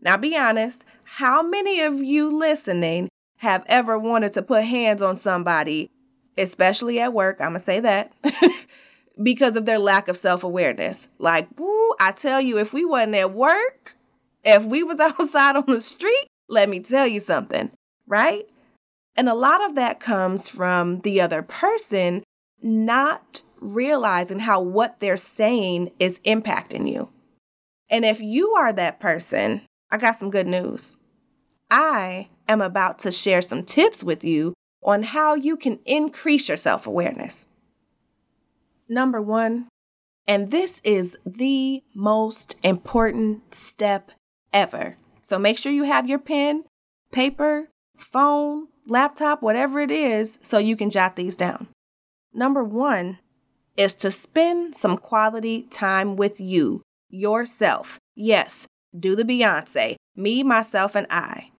Now, 0.00 0.16
be 0.16 0.36
honest, 0.36 0.84
how 1.04 1.42
many 1.42 1.80
of 1.80 2.02
you 2.02 2.36
listening 2.36 3.08
have 3.38 3.64
ever 3.66 3.98
wanted 3.98 4.32
to 4.34 4.42
put 4.42 4.64
hands 4.64 5.02
on 5.02 5.16
somebody, 5.16 5.90
especially 6.36 7.00
at 7.00 7.12
work? 7.12 7.40
I'm 7.40 7.54
to 7.54 7.60
say 7.60 7.80
that. 7.80 8.12
because 9.22 9.56
of 9.56 9.66
their 9.66 9.78
lack 9.78 10.08
of 10.08 10.16
self-awareness. 10.16 11.08
Like, 11.18 11.48
woo, 11.58 11.81
I 12.00 12.12
tell 12.12 12.40
you, 12.40 12.58
if 12.58 12.72
we 12.72 12.84
wasn't 12.84 13.16
at 13.16 13.32
work, 13.32 13.96
if 14.44 14.64
we 14.64 14.82
was 14.82 15.00
outside 15.00 15.56
on 15.56 15.64
the 15.66 15.80
street, 15.80 16.26
let 16.48 16.68
me 16.68 16.80
tell 16.80 17.06
you 17.06 17.20
something, 17.20 17.70
right? 18.06 18.46
And 19.16 19.28
a 19.28 19.34
lot 19.34 19.64
of 19.64 19.74
that 19.74 20.00
comes 20.00 20.48
from 20.48 21.00
the 21.00 21.20
other 21.20 21.42
person 21.42 22.22
not 22.62 23.42
realizing 23.60 24.40
how 24.40 24.60
what 24.60 25.00
they're 25.00 25.16
saying 25.16 25.90
is 25.98 26.18
impacting 26.20 26.90
you. 26.90 27.10
And 27.90 28.04
if 28.04 28.20
you 28.20 28.52
are 28.52 28.72
that 28.72 29.00
person, 29.00 29.62
I 29.90 29.98
got 29.98 30.16
some 30.16 30.30
good 30.30 30.46
news. 30.46 30.96
I 31.70 32.28
am 32.48 32.60
about 32.60 32.98
to 33.00 33.12
share 33.12 33.42
some 33.42 33.64
tips 33.64 34.02
with 34.02 34.24
you 34.24 34.54
on 34.82 35.02
how 35.02 35.34
you 35.34 35.56
can 35.56 35.78
increase 35.84 36.48
your 36.48 36.56
self 36.56 36.86
awareness. 36.86 37.48
Number 38.88 39.22
one, 39.22 39.68
and 40.26 40.50
this 40.50 40.80
is 40.84 41.18
the 41.26 41.82
most 41.94 42.56
important 42.62 43.54
step 43.54 44.12
ever. 44.52 44.96
So 45.20 45.38
make 45.38 45.58
sure 45.58 45.72
you 45.72 45.84
have 45.84 46.08
your 46.08 46.18
pen, 46.18 46.64
paper, 47.10 47.68
phone, 47.96 48.68
laptop, 48.86 49.42
whatever 49.42 49.80
it 49.80 49.90
is, 49.90 50.38
so 50.42 50.58
you 50.58 50.76
can 50.76 50.90
jot 50.90 51.16
these 51.16 51.36
down. 51.36 51.68
Number 52.32 52.64
one 52.64 53.18
is 53.76 53.94
to 53.94 54.10
spend 54.10 54.74
some 54.74 54.96
quality 54.96 55.62
time 55.70 56.16
with 56.16 56.40
you, 56.40 56.82
yourself. 57.08 57.98
Yes, 58.14 58.66
do 58.98 59.16
the 59.16 59.24
Beyonce, 59.24 59.96
me, 60.16 60.42
myself, 60.42 60.94
and 60.94 61.06
I. 61.10 61.50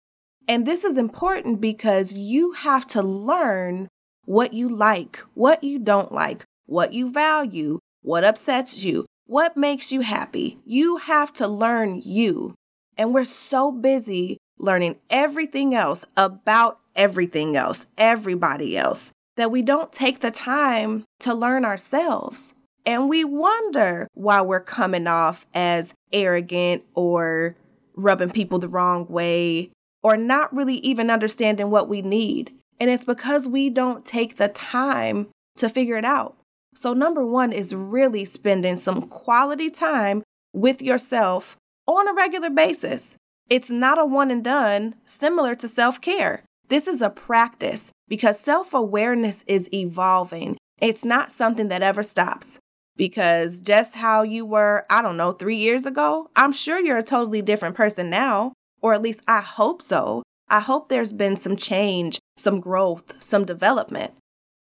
And 0.49 0.67
this 0.67 0.85
is 0.85 0.97
important 0.97 1.61
because 1.61 2.15
you 2.15 2.53
have 2.53 2.87
to 2.89 3.03
learn 3.03 3.89
what 4.25 4.53
you 4.53 4.69
like, 4.69 5.23
what 5.35 5.63
you 5.63 5.79
don't 5.79 6.13
like, 6.13 6.45
what 6.67 6.93
you 6.93 7.11
value, 7.11 7.79
what 8.03 8.25
upsets 8.25 8.85
you, 8.85 9.07
what 9.27 9.57
makes 9.57 9.93
you 9.93 10.03
happy. 10.03 10.59
You 10.65 10.99
have 10.99 11.33
to 11.35 11.47
learn 11.47 12.03
you. 12.05 12.55
And 12.97 13.15
we're 13.15 13.25
so 13.25 13.73
busy 13.73 14.39
learning 14.59 15.01
everything 15.11 15.75
else 15.75 16.05
about 16.17 16.79
everything 16.95 17.57
else, 17.57 17.87
everybody 17.97 18.77
else, 18.77 19.13
that 19.37 19.51
we 19.51 19.63
don't 19.63 19.93
take 19.93 20.21
the 20.21 20.31
time 20.31 21.05
to 21.21 21.35
learn 21.35 21.65
ourselves. 21.65 22.55
And 22.85 23.09
we 23.09 23.25
wonder 23.25 24.09
why 24.15 24.41
we're 24.43 24.61
coming 24.61 25.07
off 25.07 25.47
as 25.55 25.95
arrogant 26.13 26.85
or 26.95 27.57
rubbing 27.95 28.31
people 28.31 28.59
the 28.59 28.69
wrong 28.69 29.07
way 29.09 29.71
or 30.03 30.17
not 30.17 30.55
really 30.55 30.77
even 30.77 31.11
understanding 31.11 31.71
what 31.71 31.89
we 31.89 32.03
need. 32.03 32.53
And 32.81 32.91
it's 32.91 33.05
because 33.05 33.49
we 33.49 33.71
don't 33.71 34.05
take 34.05 34.37
the 34.37 34.49
time 34.49 35.29
to 35.57 35.69
figure 35.69 35.97
it 35.97 36.05
out. 36.05 36.37
So, 36.75 36.95
number 36.95 37.25
one 37.25 37.53
is 37.53 37.75
really 37.75 38.25
spending 38.25 38.77
some 38.77 39.09
quality 39.09 39.71
time 39.71 40.23
with 40.53 40.81
yourself 40.81 41.57
on 41.87 42.09
a 42.09 42.15
regular 42.15 42.51
basis. 42.51 43.17
It's 43.51 43.71
not 43.71 43.99
a 43.99 44.07
one 44.07 44.31
and 44.31 44.43
done, 44.43 44.95
similar 45.05 45.55
to 45.57 45.69
self 45.69 46.01
care. 46.01 46.45
This 46.69 46.87
is 46.87 47.03
a 47.03 47.11
practice 47.11 47.93
because 48.09 48.41
self 48.41 48.73
awareness 48.73 49.45
is 49.47 49.69
evolving. 49.75 50.57
It's 50.81 51.05
not 51.05 51.31
something 51.31 51.69
that 51.69 51.83
ever 51.83 52.03
stops. 52.03 52.59
Because 52.97 53.61
just 53.61 53.97
how 53.97 54.23
you 54.23 54.45
were, 54.45 54.85
I 54.91 55.01
don't 55.01 55.17
know, 55.17 55.33
three 55.33 55.57
years 55.57 55.87
ago, 55.87 56.29
I'm 56.37 56.53
sure 56.53 56.79
you're 56.79 56.99
a 56.99 57.03
totally 57.03 57.41
different 57.41 57.75
person 57.75 58.11
now, 58.11 58.53
or 58.83 58.93
at 58.93 59.03
least 59.03 59.21
I 59.27 59.41
hope 59.41 59.81
so. 59.81 60.23
I 60.49 60.61
hope 60.61 60.89
there's 60.89 61.13
been 61.13 61.37
some 61.37 61.57
change, 61.57 62.19
some 62.37 62.61
growth, 62.61 63.23
some 63.23 63.47
development. 63.47 64.13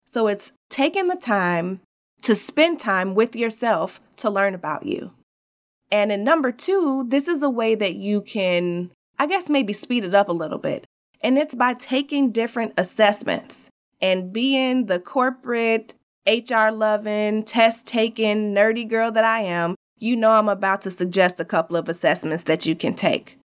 So 0.07 0.27
it's 0.27 0.53
taking 0.71 1.07
the 1.07 1.17
time 1.17 1.81
to 2.23 2.35
spend 2.35 2.81
time 2.81 3.15
with 3.15 3.37
yourself 3.37 4.01
to 4.17 4.31
learn 4.31 4.55
about 4.55 4.87
you. 4.87 5.13
And 5.91 6.11
in 6.11 6.25
number 6.25 6.51
two, 6.51 7.05
this 7.09 7.29
is 7.29 7.43
a 7.43 7.51
way 7.51 7.75
that 7.75 7.95
you 7.95 8.21
can, 8.21 8.91
I 9.19 9.27
guess, 9.27 9.49
maybe 9.49 9.73
speed 9.73 10.05
it 10.05 10.15
up 10.15 10.29
a 10.29 10.33
little 10.33 10.59
bit. 10.59 10.87
And 11.21 11.39
it's 11.39 11.55
by 11.55 11.75
taking 11.75 12.33
different 12.33 12.75
assessments 12.77 13.71
and 14.01 14.33
being 14.33 14.87
the 14.87 14.99
corporate, 14.99 15.95
HR 16.27 16.71
loving, 16.71 17.45
test 17.45 17.87
taking, 17.87 18.55
nerdy 18.55 18.89
girl 18.89 19.11
that 19.13 19.25
I 19.25 19.41
am. 19.41 19.75
You 19.99 20.17
know, 20.17 20.33
I'm 20.33 20.49
about 20.49 20.83
to 20.83 20.91
suggest 20.91 21.41
a 21.41 21.45
couple 21.45 21.77
of 21.77 21.89
assessments 21.89 22.45
that 22.45 22.67
you 22.67 22.75
can 22.75 22.95
take. 22.95 23.39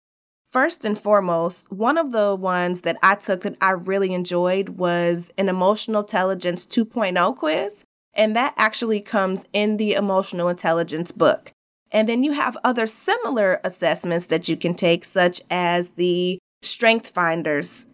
First 0.51 0.85
and 0.85 0.99
foremost, 0.99 1.71
one 1.71 1.97
of 1.97 2.11
the 2.11 2.35
ones 2.35 2.83
that 2.83 2.97
I 3.05 3.15
took 3.15 3.43
that 3.43 3.57
I 3.61 3.71
really 3.71 4.13
enjoyed 4.13 4.71
was 4.71 5.33
an 5.39 5.49
emotional 5.49 6.01
intelligence 6.01 6.67
2.0 6.67 7.37
quiz. 7.37 7.85
And 8.15 8.35
that 8.37 8.55
actually 8.57 9.01
comes 9.01 9.47
in 9.53 9.77
the 9.77 9.93
emotional 9.93 10.49
intelligence 10.49 11.13
book. 11.13 11.53
And 11.93 12.09
then 12.09 12.23
you 12.23 12.33
have 12.33 12.57
other 12.63 12.87
similar 12.87 13.61
assessments 13.65 14.27
that 14.29 14.49
you 14.49 14.57
can 14.57 14.75
take, 14.75 15.05
such 15.05 15.41
as 15.51 15.91
the 15.91 16.39
Strength 16.63 17.11
Finders 17.11 17.87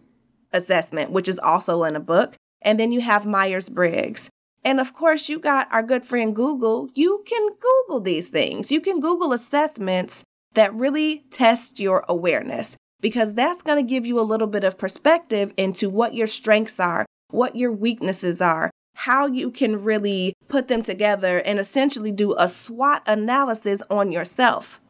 assessment, 0.51 1.11
which 1.11 1.27
is 1.27 1.39
also 1.39 1.83
in 1.83 1.95
a 1.95 1.99
book. 1.99 2.35
And 2.61 2.79
then 2.79 2.91
you 2.91 3.01
have 3.01 3.25
Myers 3.25 3.69
Briggs. 3.69 4.29
And 4.63 4.79
of 4.79 4.93
course, 4.93 5.29
you 5.29 5.39
got 5.39 5.71
our 5.71 5.83
good 5.83 6.05
friend 6.05 6.35
Google. 6.35 6.89
You 6.93 7.23
can 7.25 7.49
Google 7.49 8.01
these 8.01 8.29
things. 8.29 8.71
You 8.71 8.81
can 8.81 8.99
Google 8.99 9.33
assessments 9.33 10.23
that 10.53 10.73
really 10.73 11.25
test 11.29 11.79
your 11.79 12.03
awareness 12.09 12.75
because 12.99 13.33
that's 13.33 13.61
going 13.61 13.77
to 13.77 13.89
give 13.89 14.05
you 14.05 14.19
a 14.19 14.21
little 14.21 14.47
bit 14.47 14.63
of 14.63 14.77
perspective 14.77 15.53
into 15.55 15.89
what 15.89 16.15
your 16.15 16.27
strengths 16.27 16.79
are, 16.79 17.05
what 17.29 17.55
your 17.55 17.71
weaknesses 17.71 18.41
are, 18.41 18.71
how 18.97 19.27
you 19.27 19.51
can 19.51 19.83
really 19.83 20.33
put 20.47 20.67
them 20.67 20.81
together 20.81 21.37
and 21.37 21.59
essentially 21.59 22.11
do 22.11 22.35
a 22.35 22.49
SWOT 22.49 23.03
analysis 23.05 23.83
on 23.91 24.11
yourself. 24.11 24.81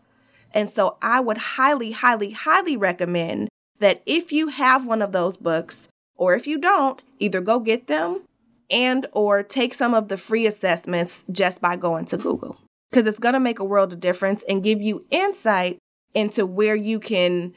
And 0.54 0.70
so 0.70 0.98
I 1.02 1.20
would 1.20 1.38
highly, 1.38 1.92
highly, 1.92 2.32
highly 2.32 2.78
recommend 2.78 3.50
that 3.80 4.02
if 4.06 4.32
you 4.32 4.48
have 4.48 4.88
one 4.88 5.02
of 5.02 5.12
those 5.12 5.36
books, 5.36 5.90
or 6.16 6.36
if 6.36 6.48
you 6.48 6.58
don't, 6.58 7.02
either 7.20 7.42
go 7.42 7.60
get 7.60 7.88
them 7.88 8.22
and 8.72 9.06
or 9.12 9.44
take 9.44 9.74
some 9.74 9.94
of 9.94 10.08
the 10.08 10.16
free 10.16 10.48
assessments 10.48 11.26
just 11.30 11.60
by 11.60 11.76
going 11.76 12.06
to 12.06 12.18
Google. 12.18 12.58
Because 12.90 13.08
it's 13.08 13.20
going 13.20 13.34
to 13.34 13.42
make 13.42 13.60
a 13.60 13.66
world 13.66 13.92
of 13.92 14.00
difference 14.00 14.42
and 14.48 14.64
give 14.64 14.82
you 14.82 15.06
insight 15.12 15.80
into 16.14 16.46
where 16.46 16.78
you 16.78 17.02
can 17.02 17.56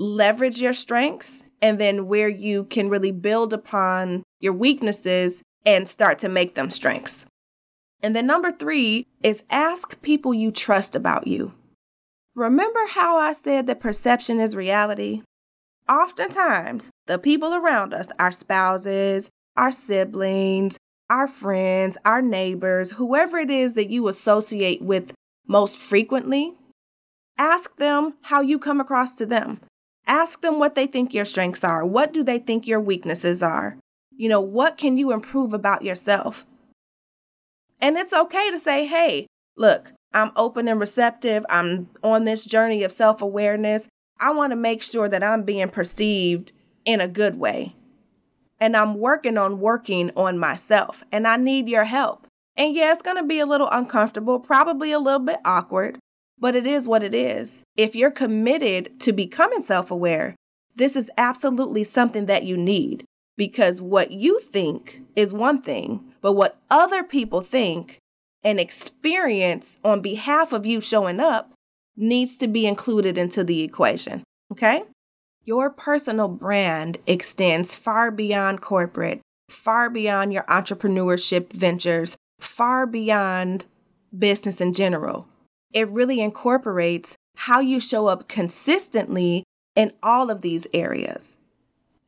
leverage 0.00 0.60
your 0.60 0.72
strengths 0.72 1.44
and 1.62 1.78
then 1.78 2.08
where 2.08 2.28
you 2.28 2.64
can 2.64 2.88
really 2.88 3.12
build 3.12 3.52
upon 3.52 4.24
your 4.40 4.52
weaknesses 4.52 5.44
and 5.64 5.88
start 5.88 6.18
to 6.20 6.28
make 6.28 6.54
them 6.54 6.70
strengths. 6.70 7.26
And 8.02 8.16
then 8.16 8.26
number 8.26 8.50
three 8.50 9.06
is 9.22 9.44
ask 9.50 10.00
people 10.02 10.34
you 10.34 10.50
trust 10.50 10.96
about 10.96 11.26
you. 11.26 11.54
Remember 12.34 12.80
how 12.90 13.18
I 13.18 13.32
said 13.32 13.66
that 13.66 13.80
perception 13.80 14.40
is 14.40 14.56
reality? 14.56 15.22
Oftentimes, 15.88 16.90
the 17.06 17.18
people 17.18 17.54
around 17.54 17.92
us, 17.92 18.10
our 18.18 18.32
spouses, 18.32 19.28
our 19.56 19.70
siblings, 19.70 20.78
our 21.10 21.28
friends, 21.28 21.98
our 22.04 22.22
neighbors, 22.22 22.92
whoever 22.92 23.38
it 23.38 23.50
is 23.50 23.74
that 23.74 23.90
you 23.90 24.08
associate 24.08 24.80
with 24.80 25.12
most 25.46 25.76
frequently, 25.76 26.54
ask 27.36 27.76
them 27.76 28.14
how 28.22 28.40
you 28.40 28.58
come 28.58 28.80
across 28.80 29.16
to 29.16 29.26
them. 29.26 29.60
Ask 30.06 30.40
them 30.40 30.58
what 30.58 30.74
they 30.74 30.86
think 30.86 31.12
your 31.12 31.24
strengths 31.24 31.62
are. 31.62 31.84
What 31.84 32.12
do 32.12 32.24
they 32.24 32.38
think 32.38 32.66
your 32.66 32.80
weaknesses 32.80 33.42
are? 33.42 33.76
You 34.22 34.28
know, 34.28 34.40
what 34.40 34.76
can 34.76 34.98
you 34.98 35.10
improve 35.12 35.52
about 35.52 35.82
yourself? 35.82 36.46
And 37.80 37.96
it's 37.96 38.12
okay 38.12 38.52
to 38.52 38.58
say, 38.60 38.86
hey, 38.86 39.26
look, 39.56 39.94
I'm 40.14 40.30
open 40.36 40.68
and 40.68 40.78
receptive. 40.78 41.44
I'm 41.50 41.88
on 42.04 42.24
this 42.24 42.44
journey 42.44 42.84
of 42.84 42.92
self 42.92 43.20
awareness. 43.20 43.88
I 44.20 44.30
want 44.30 44.52
to 44.52 44.56
make 44.56 44.80
sure 44.80 45.08
that 45.08 45.24
I'm 45.24 45.42
being 45.42 45.68
perceived 45.70 46.52
in 46.84 47.00
a 47.00 47.08
good 47.08 47.40
way. 47.40 47.74
And 48.60 48.76
I'm 48.76 48.96
working 49.00 49.36
on 49.36 49.58
working 49.58 50.12
on 50.14 50.38
myself, 50.38 51.02
and 51.10 51.26
I 51.26 51.36
need 51.36 51.68
your 51.68 51.86
help. 51.86 52.28
And 52.56 52.76
yeah, 52.76 52.92
it's 52.92 53.02
going 53.02 53.16
to 53.16 53.26
be 53.26 53.40
a 53.40 53.46
little 53.46 53.70
uncomfortable, 53.72 54.38
probably 54.38 54.92
a 54.92 55.00
little 55.00 55.18
bit 55.18 55.40
awkward, 55.44 55.98
but 56.38 56.54
it 56.54 56.64
is 56.64 56.86
what 56.86 57.02
it 57.02 57.12
is. 57.12 57.64
If 57.76 57.96
you're 57.96 58.12
committed 58.12 59.00
to 59.00 59.12
becoming 59.12 59.62
self 59.62 59.90
aware, 59.90 60.36
this 60.76 60.94
is 60.94 61.10
absolutely 61.18 61.82
something 61.82 62.26
that 62.26 62.44
you 62.44 62.56
need 62.56 63.04
because 63.36 63.80
what 63.80 64.10
you 64.10 64.38
think 64.40 65.02
is 65.16 65.32
one 65.32 65.60
thing, 65.60 66.12
but 66.20 66.32
what 66.32 66.58
other 66.70 67.02
people 67.02 67.40
think 67.40 67.98
and 68.44 68.58
experience 68.58 69.78
on 69.84 70.00
behalf 70.00 70.52
of 70.52 70.66
you 70.66 70.80
showing 70.80 71.20
up 71.20 71.52
needs 71.96 72.36
to 72.38 72.48
be 72.48 72.66
included 72.66 73.18
into 73.18 73.44
the 73.44 73.62
equation. 73.62 74.22
Okay? 74.50 74.82
Your 75.44 75.70
personal 75.70 76.28
brand 76.28 76.98
extends 77.06 77.74
far 77.74 78.10
beyond 78.10 78.60
corporate, 78.60 79.20
far 79.48 79.90
beyond 79.90 80.32
your 80.32 80.44
entrepreneurship 80.44 81.52
ventures, 81.52 82.16
far 82.40 82.86
beyond 82.86 83.64
business 84.16 84.60
in 84.60 84.72
general. 84.72 85.26
It 85.72 85.88
really 85.88 86.20
incorporates 86.20 87.16
how 87.36 87.60
you 87.60 87.80
show 87.80 88.06
up 88.06 88.28
consistently 88.28 89.44
in 89.74 89.92
all 90.02 90.30
of 90.30 90.42
these 90.42 90.66
areas. 90.74 91.38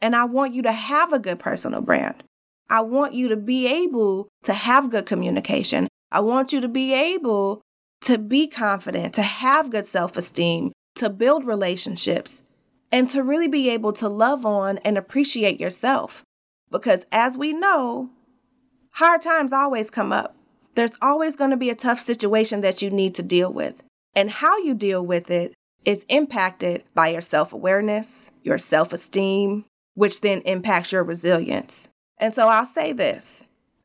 And 0.01 0.15
I 0.15 0.25
want 0.25 0.55
you 0.55 0.63
to 0.63 0.73
have 0.73 1.13
a 1.13 1.19
good 1.19 1.39
personal 1.39 1.81
brand. 1.81 2.23
I 2.69 2.81
want 2.81 3.15
you 3.15 3.29
to 3.29 3.37
be 3.37 3.67
able 3.67 4.29
to 4.45 4.55
have 4.55 4.91
good 4.91 5.07
communication. 5.07 5.89
I 6.11 6.21
want 6.21 6.53
you 6.53 6.61
to 6.61 6.69
be 6.69 6.93
able 6.93 7.63
to 8.03 8.19
be 8.19 8.47
confident, 8.47 9.15
to 9.15 9.23
have 9.23 9.71
good 9.71 9.87
self 9.87 10.17
esteem, 10.17 10.73
to 10.97 11.11
build 11.11 11.45
relationships, 11.45 12.43
and 12.93 13.09
to 13.11 13.23
really 13.23 13.49
be 13.49 13.71
able 13.71 13.93
to 13.95 14.09
love 14.09 14.47
on 14.47 14.79
and 14.79 14.97
appreciate 14.97 15.61
yourself. 15.61 16.23
Because 16.71 17.07
as 17.13 17.37
we 17.37 17.53
know, 17.53 18.11
hard 18.93 19.23
times 19.23 19.53
always 19.53 19.91
come 19.91 20.13
up. 20.13 20.37
There's 20.75 20.97
always 21.01 21.37
going 21.37 21.51
to 21.51 21.57
be 21.57 21.71
a 21.71 21.75
tough 21.75 22.01
situation 22.01 22.61
that 22.63 22.83
you 22.83 22.91
need 22.91 23.15
to 23.15 23.23
deal 23.23 23.53
with. 23.53 23.83
And 24.15 24.31
how 24.31 24.59
you 24.59 24.75
deal 24.75 25.05
with 25.05 25.31
it 25.31 25.55
is 25.85 26.05
impacted 26.09 26.85
by 26.95 27.09
your 27.09 27.21
self 27.21 27.53
awareness, 27.53 28.31
your 28.43 28.59
self 28.59 28.93
esteem, 28.93 29.65
which 29.95 30.21
then 30.21 30.41
impacts 30.43 30.93
your 30.93 31.05
resilience. 31.05 31.89
And 32.19 32.35
so 32.35 32.49
I'll 32.49 32.67
say 32.67 32.93
this 32.93 33.45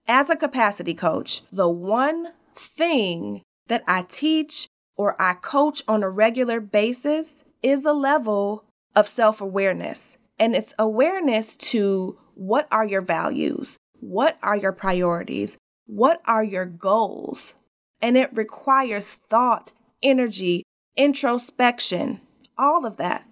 as 0.10 0.30
a 0.30 0.36
capacity 0.36 0.96
coach, 0.96 1.44
the 1.52 1.70
one 1.70 2.30
thing 2.56 3.44
that 3.68 3.84
I 3.88 4.02
teach 4.02 4.68
or 4.98 5.16
I 5.22 5.34
coach 5.34 5.82
on 5.88 6.04
a 6.04 6.10
regular 6.10 6.60
basis 6.60 7.46
is 7.62 7.86
a 7.86 7.94
level 7.94 8.66
of 8.96 9.08
self 9.08 9.40
awareness. 9.40 10.18
And 10.40 10.56
it's 10.56 10.74
awareness 10.80 11.56
to 11.58 12.18
what 12.34 12.68
are 12.72 12.86
your 12.86 13.02
values? 13.02 13.78
What 14.00 14.38
are 14.42 14.58
your 14.58 14.72
priorities? 14.72 15.58
What 15.86 16.22
are 16.26 16.44
your 16.44 16.66
goals? 16.66 17.54
And 18.02 18.18
it 18.18 18.36
requires 18.36 19.16
thought, 19.16 19.72
energy, 20.02 20.64
introspection, 20.96 22.22
all 22.58 22.86
of 22.86 22.98
that. 22.98 23.28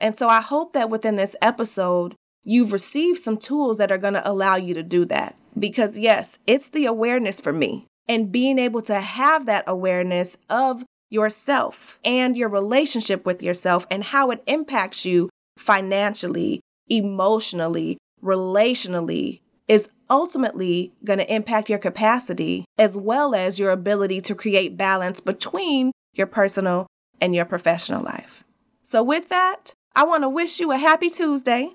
And 0.00 0.16
so 0.16 0.28
I 0.28 0.40
hope 0.40 0.72
that 0.72 0.90
within 0.90 1.16
this 1.16 1.36
episode, 1.42 2.14
you've 2.44 2.72
received 2.72 3.18
some 3.18 3.36
tools 3.36 3.78
that 3.78 3.92
are 3.92 3.98
going 3.98 4.14
to 4.14 4.28
allow 4.28 4.56
you 4.56 4.74
to 4.74 4.82
do 4.82 5.04
that. 5.06 5.36
Because, 5.58 5.98
yes, 5.98 6.38
it's 6.46 6.70
the 6.70 6.86
awareness 6.86 7.40
for 7.40 7.52
me 7.52 7.86
and 8.08 8.32
being 8.32 8.58
able 8.58 8.82
to 8.82 9.00
have 9.00 9.46
that 9.46 9.64
awareness 9.66 10.36
of 10.48 10.84
yourself 11.10 11.98
and 12.04 12.36
your 12.36 12.48
relationship 12.48 13.26
with 13.26 13.42
yourself 13.42 13.86
and 13.90 14.04
how 14.04 14.30
it 14.30 14.42
impacts 14.46 15.04
you 15.04 15.28
financially, 15.56 16.60
emotionally, 16.88 17.98
relationally 18.22 19.40
is 19.66 19.90
ultimately 20.08 20.92
going 21.04 21.18
to 21.18 21.34
impact 21.34 21.68
your 21.68 21.78
capacity 21.78 22.64
as 22.78 22.96
well 22.96 23.34
as 23.34 23.58
your 23.58 23.70
ability 23.70 24.20
to 24.22 24.34
create 24.34 24.76
balance 24.76 25.20
between 25.20 25.92
your 26.14 26.26
personal 26.26 26.86
and 27.20 27.34
your 27.34 27.44
professional 27.44 28.02
life. 28.02 28.44
So, 28.82 29.02
with 29.02 29.28
that, 29.28 29.74
I 29.98 30.04
want 30.04 30.22
to 30.22 30.28
wish 30.28 30.60
you 30.60 30.70
a 30.70 30.76
happy 30.76 31.10
Tuesday. 31.10 31.72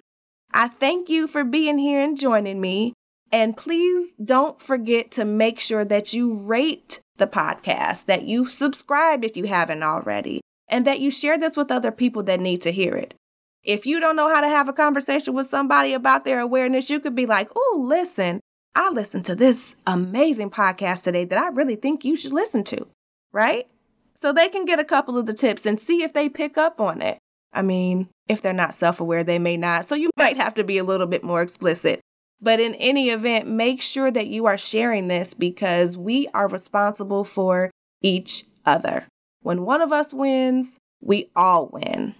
I 0.53 0.69
thank 0.69 1.09
you 1.09 1.27
for 1.27 1.43
being 1.43 1.77
here 1.77 1.99
and 1.99 2.17
joining 2.17 2.61
me. 2.61 2.93
And 3.33 3.57
please 3.57 4.13
don't 4.13 4.61
forget 4.61 5.11
to 5.11 5.25
make 5.25 5.59
sure 5.59 5.83
that 5.83 6.13
you 6.13 6.33
rate 6.33 7.01
the 7.17 7.27
podcast, 7.27 8.05
that 8.05 8.23
you 8.23 8.47
subscribe 8.47 9.25
if 9.25 9.35
you 9.35 9.43
haven't 9.47 9.83
already, 9.83 10.39
and 10.69 10.87
that 10.87 11.01
you 11.01 11.11
share 11.11 11.37
this 11.37 11.57
with 11.57 11.69
other 11.69 11.91
people 11.91 12.23
that 12.23 12.39
need 12.39 12.61
to 12.61 12.71
hear 12.71 12.95
it. 12.95 13.13
If 13.61 13.85
you 13.85 13.99
don't 13.99 14.15
know 14.15 14.33
how 14.33 14.39
to 14.39 14.47
have 14.47 14.69
a 14.69 14.73
conversation 14.73 15.33
with 15.33 15.47
somebody 15.47 15.91
about 15.91 16.23
their 16.23 16.39
awareness, 16.39 16.89
you 16.89 17.01
could 17.01 17.15
be 17.15 17.25
like, 17.25 17.49
oh, 17.57 17.83
listen, 17.85 18.39
I 18.73 18.89
listened 18.89 19.25
to 19.25 19.35
this 19.35 19.75
amazing 19.85 20.49
podcast 20.49 21.03
today 21.03 21.25
that 21.25 21.37
I 21.37 21.49
really 21.49 21.75
think 21.75 22.05
you 22.05 22.15
should 22.15 22.31
listen 22.31 22.63
to, 22.63 22.87
right? 23.33 23.67
So 24.15 24.31
they 24.31 24.47
can 24.47 24.63
get 24.63 24.79
a 24.79 24.85
couple 24.85 25.17
of 25.17 25.25
the 25.25 25.33
tips 25.33 25.65
and 25.65 25.77
see 25.77 26.03
if 26.03 26.13
they 26.13 26.29
pick 26.29 26.57
up 26.57 26.79
on 26.79 27.01
it. 27.01 27.17
I 27.53 27.61
mean, 27.61 28.09
if 28.27 28.41
they're 28.41 28.53
not 28.53 28.73
self 28.73 28.99
aware, 28.99 29.23
they 29.23 29.39
may 29.39 29.57
not. 29.57 29.85
So 29.85 29.95
you 29.95 30.09
might 30.17 30.37
have 30.37 30.55
to 30.55 30.63
be 30.63 30.77
a 30.77 30.83
little 30.83 31.07
bit 31.07 31.23
more 31.23 31.41
explicit. 31.41 32.01
But 32.41 32.59
in 32.59 32.75
any 32.75 33.09
event, 33.09 33.47
make 33.47 33.81
sure 33.81 34.11
that 34.11 34.27
you 34.27 34.45
are 34.47 34.57
sharing 34.57 35.07
this 35.07 35.33
because 35.33 35.97
we 35.97 36.27
are 36.33 36.49
responsible 36.49 37.23
for 37.23 37.71
each 38.01 38.45
other. 38.65 39.07
When 39.41 39.63
one 39.63 39.81
of 39.81 39.93
us 39.93 40.13
wins, 40.13 40.77
we 41.01 41.29
all 41.35 41.69
win. 41.71 42.15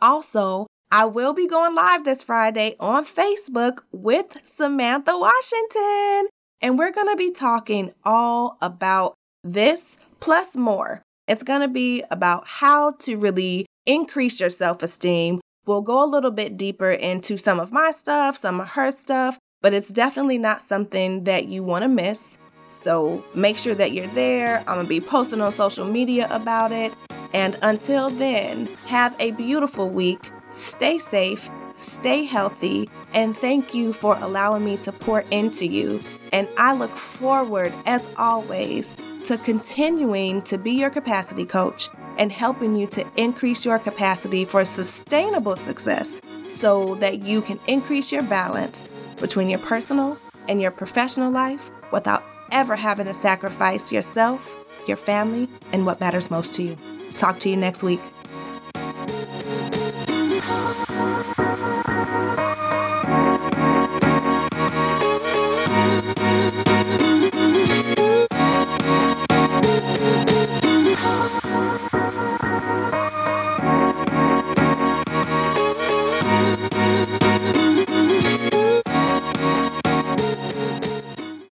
Also, 0.00 0.66
I 0.92 1.06
will 1.06 1.32
be 1.32 1.48
going 1.48 1.74
live 1.74 2.04
this 2.04 2.22
Friday 2.22 2.76
on 2.78 3.04
Facebook 3.04 3.78
with 3.92 4.36
Samantha 4.44 5.16
Washington, 5.16 6.28
and 6.60 6.78
we're 6.78 6.92
going 6.92 7.08
to 7.08 7.16
be 7.16 7.30
talking 7.30 7.92
all 8.04 8.58
about 8.60 9.14
this 9.42 9.96
plus 10.20 10.56
more. 10.56 11.00
It's 11.26 11.42
going 11.42 11.62
to 11.62 11.68
be 11.68 12.04
about 12.10 12.46
how 12.46 12.92
to 13.00 13.16
really 13.16 13.66
increase 13.86 14.40
your 14.40 14.50
self 14.50 14.82
esteem. 14.82 15.40
We'll 15.66 15.82
go 15.82 16.04
a 16.04 16.06
little 16.06 16.30
bit 16.30 16.56
deeper 16.56 16.90
into 16.90 17.36
some 17.36 17.60
of 17.60 17.72
my 17.72 17.92
stuff, 17.92 18.36
some 18.36 18.60
of 18.60 18.70
her 18.70 18.90
stuff, 18.90 19.38
but 19.60 19.72
it's 19.72 19.88
definitely 19.88 20.38
not 20.38 20.60
something 20.60 21.24
that 21.24 21.46
you 21.46 21.62
want 21.62 21.82
to 21.82 21.88
miss. 21.88 22.38
So 22.68 23.24
make 23.34 23.58
sure 23.58 23.74
that 23.74 23.92
you're 23.92 24.08
there. 24.08 24.58
I'm 24.60 24.76
going 24.76 24.86
to 24.86 24.88
be 24.88 25.00
posting 25.00 25.40
on 25.40 25.52
social 25.52 25.86
media 25.86 26.26
about 26.30 26.72
it. 26.72 26.92
And 27.32 27.56
until 27.62 28.10
then, 28.10 28.66
have 28.86 29.14
a 29.20 29.30
beautiful 29.32 29.88
week. 29.88 30.30
Stay 30.50 30.98
safe, 30.98 31.48
stay 31.76 32.24
healthy, 32.24 32.90
and 33.14 33.36
thank 33.36 33.74
you 33.74 33.92
for 33.92 34.16
allowing 34.18 34.64
me 34.64 34.76
to 34.78 34.92
pour 34.92 35.20
into 35.30 35.66
you. 35.66 36.02
And 36.32 36.48
I 36.58 36.74
look 36.74 36.96
forward, 36.96 37.72
as 37.86 38.08
always, 38.16 38.96
to 39.26 39.38
continuing 39.38 40.42
to 40.42 40.58
be 40.58 40.72
your 40.72 40.90
capacity 40.90 41.46
coach 41.46 41.88
and 42.18 42.32
helping 42.32 42.76
you 42.76 42.86
to 42.88 43.04
increase 43.16 43.64
your 43.64 43.78
capacity 43.78 44.44
for 44.44 44.64
sustainable 44.64 45.56
success 45.56 46.20
so 46.48 46.94
that 46.96 47.20
you 47.22 47.42
can 47.42 47.58
increase 47.66 48.12
your 48.12 48.22
balance 48.22 48.92
between 49.16 49.48
your 49.48 49.58
personal 49.60 50.18
and 50.48 50.60
your 50.60 50.70
professional 50.70 51.30
life 51.30 51.70
without 51.92 52.24
ever 52.50 52.76
having 52.76 53.06
to 53.06 53.14
sacrifice 53.14 53.90
yourself, 53.90 54.56
your 54.86 54.96
family, 54.96 55.48
and 55.72 55.86
what 55.86 56.00
matters 56.00 56.30
most 56.30 56.52
to 56.54 56.62
you. 56.62 56.76
Talk 57.16 57.40
to 57.40 57.48
you 57.48 57.56
next 57.56 57.82
week. 57.82 58.00